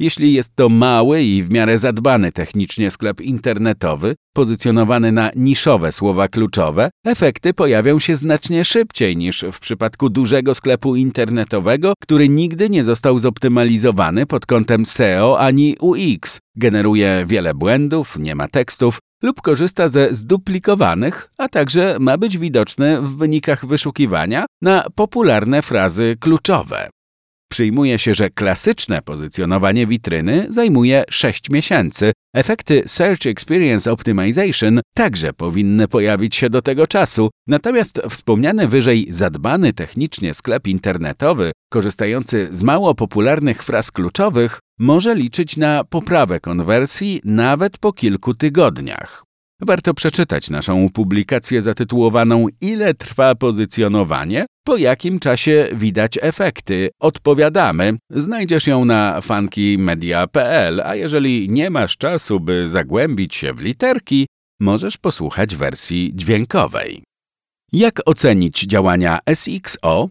Jeśli 0.00 0.32
jest 0.32 0.56
to 0.56 0.68
mały 0.68 1.22
i 1.22 1.42
w 1.42 1.50
miarę 1.50 1.78
zadbany 1.78 2.32
technicznie 2.32 2.90
sklep 2.90 3.20
internetowy, 3.20 4.14
pozycjonowany 4.32 5.12
na 5.12 5.30
niszowe 5.36 5.92
słowa 5.92 6.28
kluczowe, 6.28 6.90
efekty 7.06 7.54
pojawią 7.54 7.98
się 7.98 8.16
znacznie 8.16 8.64
szybciej 8.64 9.16
niż 9.16 9.44
w 9.52 9.60
przypadku 9.60 10.10
dużego 10.10 10.54
sklepu 10.54 10.96
internetowego, 10.96 11.92
który 12.02 12.28
nigdy 12.28 12.70
nie 12.70 12.84
został 12.84 13.18
zoptymalizowany 13.18 14.26
pod 14.26 14.46
kątem 14.46 14.86
SEO 14.86 15.40
ani 15.40 15.76
UX. 15.80 16.38
Generuje 16.56 17.24
wiele 17.26 17.54
błędów, 17.54 18.18
nie 18.18 18.34
ma 18.34 18.48
tekstów 18.48 18.98
lub 19.22 19.40
korzysta 19.40 19.88
ze 19.88 20.14
zduplikowanych, 20.14 21.30
a 21.38 21.48
także 21.48 21.96
ma 22.00 22.18
być 22.18 22.38
widoczny 22.38 23.02
w 23.02 23.16
wynikach 23.16 23.66
wyszukiwania 23.66 24.46
na 24.62 24.84
popularne 24.94 25.62
frazy 25.62 26.16
kluczowe. 26.20 26.90
Przyjmuje 27.48 27.98
się, 27.98 28.14
że 28.14 28.30
klasyczne 28.30 29.02
pozycjonowanie 29.02 29.86
witryny 29.86 30.46
zajmuje 30.48 31.04
6 31.10 31.50
miesięcy. 31.50 32.12
Efekty 32.34 32.82
Search 32.86 33.26
Experience 33.26 33.92
Optimization 33.92 34.80
także 34.94 35.32
powinny 35.32 35.88
pojawić 35.88 36.36
się 36.36 36.50
do 36.50 36.62
tego 36.62 36.86
czasu, 36.86 37.30
natomiast 37.46 38.00
wspomniany 38.10 38.68
wyżej 38.68 39.06
zadbany 39.10 39.72
technicznie 39.72 40.34
sklep 40.34 40.66
internetowy, 40.66 41.52
korzystający 41.72 42.48
z 42.52 42.62
mało 42.62 42.94
popularnych 42.94 43.62
fraz 43.62 43.90
kluczowych, 43.90 44.58
może 44.78 45.14
liczyć 45.14 45.56
na 45.56 45.84
poprawę 45.84 46.40
konwersji 46.40 47.20
nawet 47.24 47.78
po 47.78 47.92
kilku 47.92 48.34
tygodniach. 48.34 49.27
Warto 49.60 49.94
przeczytać 49.94 50.50
naszą 50.50 50.88
publikację 50.88 51.62
zatytułowaną 51.62 52.46
Ile 52.60 52.94
trwa 52.94 53.34
pozycjonowanie? 53.34 54.46
Po 54.64 54.76
jakim 54.76 55.18
czasie 55.18 55.68
widać 55.72 56.18
efekty? 56.22 56.90
Odpowiadamy. 57.00 57.96
Znajdziesz 58.10 58.66
ją 58.66 58.84
na 58.84 59.20
funkymedia.pl, 59.20 60.80
a 60.84 60.94
jeżeli 60.94 61.48
nie 61.50 61.70
masz 61.70 61.96
czasu, 61.96 62.40
by 62.40 62.68
zagłębić 62.68 63.34
się 63.34 63.52
w 63.52 63.60
literki, 63.60 64.26
możesz 64.60 64.96
posłuchać 64.96 65.56
wersji 65.56 66.12
dźwiękowej. 66.14 67.02
Jak 67.72 68.00
ocenić 68.06 68.60
działania 68.60 69.18
SXO? 69.34 70.08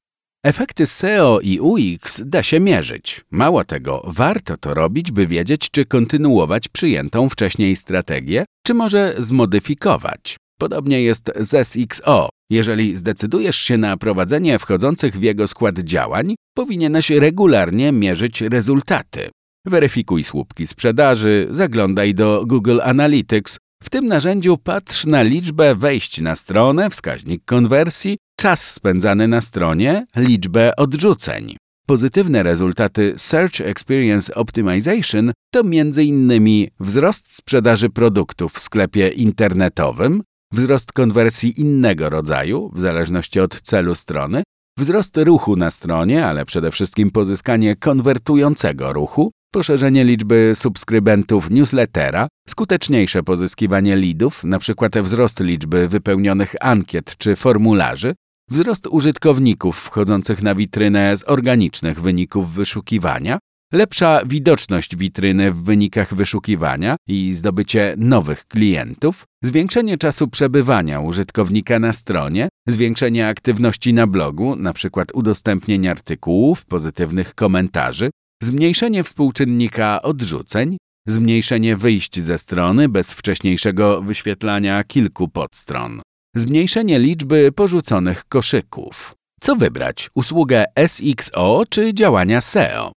Efekty 0.47 0.85
SEO 0.85 1.39
i 1.39 1.59
UX 1.59 2.21
da 2.25 2.43
się 2.43 2.59
mierzyć. 2.59 3.21
Mało 3.31 3.65
tego, 3.65 4.01
warto 4.05 4.57
to 4.57 4.73
robić, 4.73 5.11
by 5.11 5.27
wiedzieć, 5.27 5.71
czy 5.71 5.85
kontynuować 5.85 6.67
przyjętą 6.67 7.29
wcześniej 7.29 7.75
strategię, 7.75 8.45
czy 8.65 8.73
może 8.73 9.13
zmodyfikować. 9.17 10.37
Podobnie 10.59 11.01
jest 11.01 11.31
z 11.35 11.67
SXO. 11.67 12.29
Jeżeli 12.49 12.97
zdecydujesz 12.97 13.55
się 13.55 13.77
na 13.77 13.97
prowadzenie 13.97 14.59
wchodzących 14.59 15.15
w 15.19 15.21
jego 15.21 15.47
skład 15.47 15.79
działań, 15.79 16.35
powinieneś 16.55 17.09
regularnie 17.09 17.91
mierzyć 17.91 18.41
rezultaty. 18.41 19.29
Weryfikuj 19.65 20.23
słupki 20.23 20.67
sprzedaży, 20.67 21.47
zaglądaj 21.51 22.15
do 22.15 22.43
Google 22.45 22.79
Analytics. 22.83 23.57
W 23.83 23.89
tym 23.89 24.07
narzędziu 24.07 24.57
patrz 24.57 25.05
na 25.05 25.21
liczbę 25.21 25.75
wejść 25.75 26.21
na 26.21 26.35
stronę, 26.35 26.89
wskaźnik 26.89 27.45
konwersji, 27.45 28.17
czas 28.39 28.71
spędzany 28.71 29.27
na 29.27 29.41
stronie, 29.41 30.05
liczbę 30.15 30.75
odrzuceń. 30.75 31.55
Pozytywne 31.87 32.43
rezultaty 32.43 33.13
Search 33.17 33.61
Experience 33.61 34.35
Optimization 34.35 35.31
to 35.53 35.59
m.in. 35.59 36.31
wzrost 36.79 37.35
sprzedaży 37.35 37.89
produktów 37.89 38.53
w 38.53 38.59
sklepie 38.59 39.09
internetowym, 39.09 40.23
wzrost 40.53 40.93
konwersji 40.93 41.61
innego 41.61 42.09
rodzaju, 42.09 42.71
w 42.75 42.81
zależności 42.81 43.39
od 43.39 43.61
celu 43.61 43.95
strony, 43.95 44.43
wzrost 44.77 45.17
ruchu 45.17 45.55
na 45.55 45.71
stronie, 45.71 46.25
ale 46.25 46.45
przede 46.45 46.71
wszystkim 46.71 47.11
pozyskanie 47.11 47.75
konwertującego 47.75 48.93
ruchu, 48.93 49.31
poszerzenie 49.53 50.03
liczby 50.03 50.51
subskrybentów 50.55 51.49
newslettera, 51.49 52.27
skuteczniejsze 52.49 53.23
pozyskiwanie 53.23 53.95
leadów, 53.95 54.45
np. 54.45 55.03
wzrost 55.03 55.39
liczby 55.39 55.87
wypełnionych 55.87 56.55
ankiet 56.61 57.17
czy 57.17 57.35
formularzy, 57.35 58.13
wzrost 58.49 58.87
użytkowników 58.87 59.77
wchodzących 59.77 60.41
na 60.41 60.55
witrynę 60.55 61.17
z 61.17 61.29
organicznych 61.29 62.01
wyników 62.01 62.53
wyszukiwania, 62.53 63.39
lepsza 63.73 64.21
widoczność 64.25 64.95
witryny 64.95 65.51
w 65.51 65.63
wynikach 65.63 66.15
wyszukiwania 66.15 66.95
i 67.07 67.33
zdobycie 67.35 67.95
nowych 67.97 68.45
klientów, 68.45 69.23
zwiększenie 69.43 69.97
czasu 69.97 70.27
przebywania 70.27 70.99
użytkownika 70.99 71.79
na 71.79 71.93
stronie, 71.93 72.49
zwiększenie 72.67 73.27
aktywności 73.27 73.93
na 73.93 74.07
blogu, 74.07 74.53
np. 74.53 75.03
udostępnień 75.13 75.87
artykułów, 75.87 76.65
pozytywnych 76.65 77.35
komentarzy, 77.35 78.09
zmniejszenie 78.43 79.03
współczynnika 79.03 80.01
odrzuceń, 80.01 80.77
zmniejszenie 81.07 81.75
wyjść 81.75 82.19
ze 82.19 82.37
strony 82.37 82.89
bez 82.89 83.13
wcześniejszego 83.13 84.01
wyświetlania 84.01 84.83
kilku 84.83 85.27
podstron, 85.27 86.01
zmniejszenie 86.39 86.99
liczby 86.99 87.51
porzuconych 87.51 88.25
koszyków. 88.25 89.15
Co 89.41 89.55
wybrać? 89.55 90.09
Usługę 90.15 90.65
SXO 90.87 91.63
czy 91.69 91.93
działania 91.93 92.41
SEO? 92.41 92.91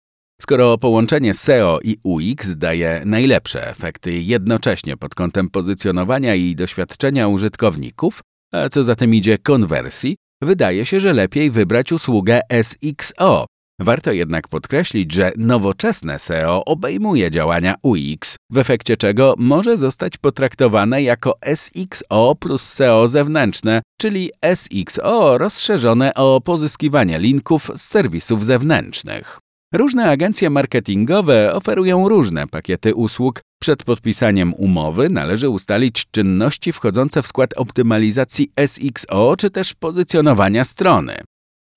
Skoro 0.42 0.78
połączenie 0.78 1.34
SEO 1.34 1.80
i 1.84 1.98
UX 2.04 2.58
daje 2.58 3.02
najlepsze 3.06 3.70
efekty 3.70 4.14
jednocześnie 4.14 4.98
pod 4.98 5.16
kątem 5.16 5.50
pozycjonowania 5.50 6.36
i 6.36 6.56
doświadczenia 6.56 7.28
użytkowników, 7.28 8.22
a 8.54 8.70
co 8.70 8.84
za 8.84 8.96
tym 8.96 9.14
idzie 9.14 9.38
konwersji, 9.38 10.16
wydaje 10.42 10.86
się, 10.86 11.00
że 11.02 11.14
lepiej 11.14 11.52
wybrać 11.52 11.92
usługę 11.92 12.42
SXO. 12.50 13.46
Warto 13.80 14.12
jednak 14.12 14.48
podkreślić, 14.48 15.14
że 15.14 15.32
nowoczesne 15.38 16.20
SEO 16.20 16.66
obejmuje 16.66 17.32
działania 17.32 17.76
UX, 17.82 18.36
w 18.52 18.58
efekcie 18.58 18.98
czego 18.98 19.36
może 19.38 19.78
zostać 19.78 20.18
potraktowane 20.18 21.04
jako 21.04 21.34
SXO 21.56 22.36
plus 22.40 22.64
SEO 22.64 23.08
zewnętrzne, 23.08 23.82
czyli 24.02 24.32
SXO 24.56 25.38
rozszerzone 25.38 26.14
o 26.14 26.42
pozyskiwanie 26.42 27.20
linków 27.20 27.72
z 27.76 27.82
serwisów 27.82 28.46
zewnętrznych. 28.46 29.40
Różne 29.74 30.10
agencje 30.10 30.50
marketingowe 30.50 31.54
oferują 31.54 32.10
różne 32.10 32.48
pakiety 32.48 32.96
usług. 32.96 33.42
Przed 33.62 33.84
podpisaniem 33.84 34.54
umowy 34.54 35.10
należy 35.10 35.50
ustalić 35.50 36.06
czynności 36.12 36.74
wchodzące 36.74 37.22
w 37.22 37.28
skład 37.28 37.54
optymalizacji 37.58 38.52
SXO 38.66 39.36
czy 39.38 39.50
też 39.50 39.74
pozycjonowania 39.74 40.64
strony. 40.64 41.18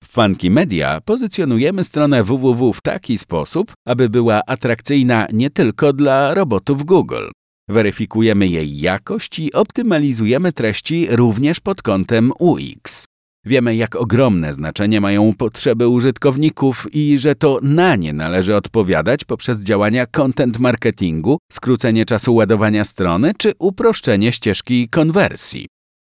W 0.03 0.13
Funky 0.13 0.49
Media 0.49 1.01
pozycjonujemy 1.05 1.83
stronę 1.83 2.23
www 2.23 2.73
w 2.73 2.81
taki 2.81 3.17
sposób, 3.17 3.73
aby 3.87 4.09
była 4.09 4.41
atrakcyjna 4.47 5.27
nie 5.33 5.49
tylko 5.49 5.93
dla 5.93 6.33
robotów 6.33 6.85
Google. 6.85 7.29
Weryfikujemy 7.69 8.47
jej 8.47 8.79
jakość 8.79 9.39
i 9.39 9.53
optymalizujemy 9.53 10.53
treści 10.53 11.07
również 11.09 11.59
pod 11.59 11.81
kątem 11.81 12.31
UX. 12.39 13.05
Wiemy, 13.45 13.75
jak 13.75 13.95
ogromne 13.95 14.53
znaczenie 14.53 15.01
mają 15.01 15.33
potrzeby 15.33 15.87
użytkowników 15.87 16.87
i 16.93 17.19
że 17.19 17.35
to 17.35 17.59
na 17.61 17.95
nie 17.95 18.13
należy 18.13 18.55
odpowiadać 18.55 19.23
poprzez 19.25 19.63
działania 19.63 20.05
content 20.05 20.59
marketingu, 20.59 21.37
skrócenie 21.51 22.05
czasu 22.05 22.35
ładowania 22.35 22.83
strony 22.83 23.31
czy 23.37 23.53
uproszczenie 23.59 24.31
ścieżki 24.31 24.89
konwersji. 24.89 25.67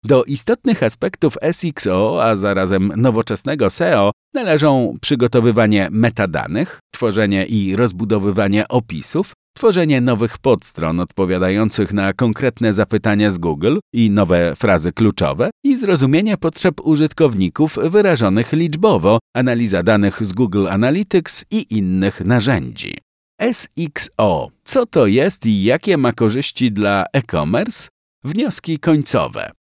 Do 0.07 0.23
istotnych 0.23 0.83
aspektów 0.83 1.37
SXO, 1.51 2.23
a 2.23 2.35
zarazem 2.35 2.91
nowoczesnego 2.97 3.69
SEO 3.69 4.11
należą 4.33 4.97
przygotowywanie 5.01 5.87
metadanych, 5.91 6.79
tworzenie 6.93 7.45
i 7.45 7.75
rozbudowywanie 7.75 8.67
opisów, 8.67 9.33
tworzenie 9.57 10.01
nowych 10.01 10.37
podstron 10.37 10.99
odpowiadających 10.99 11.93
na 11.93 12.13
konkretne 12.13 12.73
zapytania 12.73 13.31
z 13.31 13.37
Google 13.37 13.77
i 13.93 14.09
nowe 14.09 14.55
frazy 14.55 14.91
kluczowe 14.91 15.49
i 15.63 15.77
zrozumienie 15.77 16.37
potrzeb 16.37 16.81
użytkowników 16.81 17.77
wyrażonych 17.83 18.53
liczbowo, 18.53 19.19
analiza 19.35 19.83
danych 19.83 20.25
z 20.25 20.33
Google 20.33 20.67
Analytics 20.67 21.45
i 21.51 21.65
innych 21.69 22.21
narzędzi. 22.21 22.97
SXO. 23.51 24.49
Co 24.63 24.85
to 24.85 25.07
jest 25.07 25.45
i 25.45 25.63
jakie 25.63 25.97
ma 25.97 26.13
korzyści 26.13 26.71
dla 26.71 27.05
e-commerce? 27.13 27.87
Wnioski 28.23 28.79
końcowe. 28.79 29.51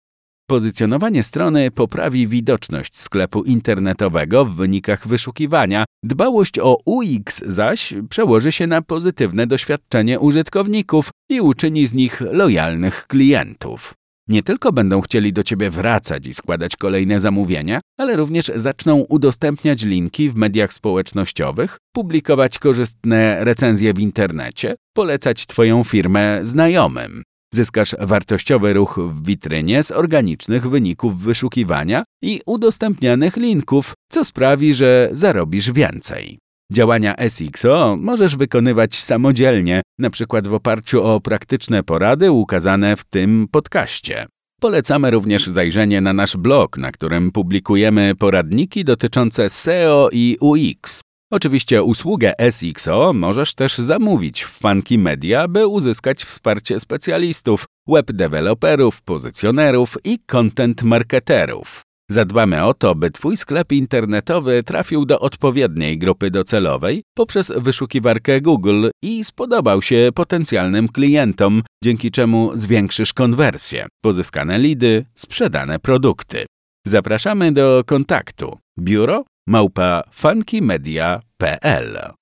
Pozycjonowanie 0.47 1.23
strony 1.23 1.71
poprawi 1.71 2.29
widoczność 2.29 2.99
sklepu 2.99 3.43
internetowego 3.43 4.45
w 4.45 4.55
wynikach 4.55 5.09
wyszukiwania. 5.09 5.85
Dbałość 6.03 6.59
o 6.59 6.79
UX 6.85 7.43
zaś 7.47 7.95
przełoży 8.09 8.53
się 8.53 8.67
na 8.67 8.83
pozytywne 8.83 9.47
doświadczenie 9.47 10.21
użytkowników 10.21 11.11
i 11.31 11.41
uczyni 11.41 11.87
z 11.87 11.95
nich 11.95 12.21
lojalnych 12.21 13.07
klientów. 13.07 13.95
Nie 14.29 14.43
tylko 14.43 14.73
będą 14.73 15.01
chcieli 15.01 15.33
do 15.33 15.43
Ciebie 15.43 15.71
wracać 15.71 16.27
i 16.27 16.35
składać 16.35 16.77
kolejne 16.77 17.21
zamówienia, 17.21 17.81
ale 17.99 18.17
również 18.17 18.51
zaczną 18.55 18.97
udostępniać 19.01 19.83
linki 19.83 20.31
w 20.31 20.37
mediach 20.37 20.73
społecznościowych, 20.73 21.77
publikować 21.95 22.59
korzystne 22.59 23.45
recenzje 23.45 23.95
w 23.95 23.99
internecie, 23.99 24.75
polecać 24.95 25.47
Twoją 25.47 25.85
firmę 25.85 26.41
znajomym. 26.43 27.23
Zyskasz 27.55 27.95
wartościowy 28.01 28.73
ruch 28.73 28.99
w 28.99 29.27
witrynie 29.27 29.83
z 29.83 29.91
organicznych 29.91 30.71
wyników 30.71 31.19
wyszukiwania 31.23 32.05
i 32.23 32.41
udostępnianych 32.47 33.37
linków, 33.37 33.95
co 34.11 34.25
sprawi, 34.25 34.75
że 34.75 35.09
zarobisz 35.13 35.73
więcej. 35.73 36.39
Działania 36.73 37.15
SXO 37.29 37.97
możesz 38.01 38.37
wykonywać 38.37 38.95
samodzielnie, 39.01 39.83
np. 39.99 40.43
w 40.43 40.55
oparciu 40.55 41.05
o 41.05 41.21
praktyczne 41.21 41.83
porady 41.83 42.33
ukazane 42.33 42.97
w 42.97 43.05
tym 43.05 43.47
podcaście. 43.51 44.27
Polecamy 44.61 45.11
również 45.11 45.47
zajrzenie 45.47 46.01
na 46.01 46.13
nasz 46.13 46.37
blog, 46.37 46.79
na 46.79 46.93
którym 46.93 47.33
publikujemy 47.33 48.15
poradniki 48.15 48.85
dotyczące 48.85 49.51
SEO 49.51 50.09
i 50.13 50.37
UX. 50.41 51.01
Oczywiście 51.31 51.83
usługę 51.83 52.33
SXO 52.51 53.13
możesz 53.13 53.55
też 53.55 53.79
zamówić 53.79 54.45
w 54.45 54.49
Funky 54.49 54.99
Media, 54.99 55.49
by 55.49 55.67
uzyskać 55.67 56.25
wsparcie 56.25 56.81
specjalistów, 56.81 57.65
web 57.89 58.13
deweloperów, 58.13 59.03
pozycjonerów 59.03 59.99
i 60.05 60.19
content 60.27 60.83
marketerów. 60.83 61.83
Zadbamy 62.11 62.65
o 62.65 62.75
to, 62.75 62.95
by 62.95 63.11
Twój 63.11 63.37
sklep 63.37 63.73
internetowy 63.73 64.63
trafił 64.63 65.05
do 65.05 65.21
odpowiedniej 65.21 65.99
grupy 65.99 66.31
docelowej 66.31 67.03
poprzez 67.17 67.53
wyszukiwarkę 67.57 68.41
Google 68.41 68.89
i 69.03 69.25
spodobał 69.25 69.83
się 69.83 70.11
potencjalnym 70.15 70.89
klientom, 70.89 71.63
dzięki 71.85 72.11
czemu 72.11 72.51
zwiększysz 72.55 73.13
konwersję, 73.13 73.87
pozyskane 74.03 74.59
lidy, 74.59 75.05
sprzedane 75.15 75.79
produkty. 75.79 76.47
Zapraszamy 76.87 77.53
do 77.53 77.83
kontaktu. 77.87 78.59
Biuro 78.79 79.25
małpa 79.47 80.03
funkymedia.pl 80.11 82.15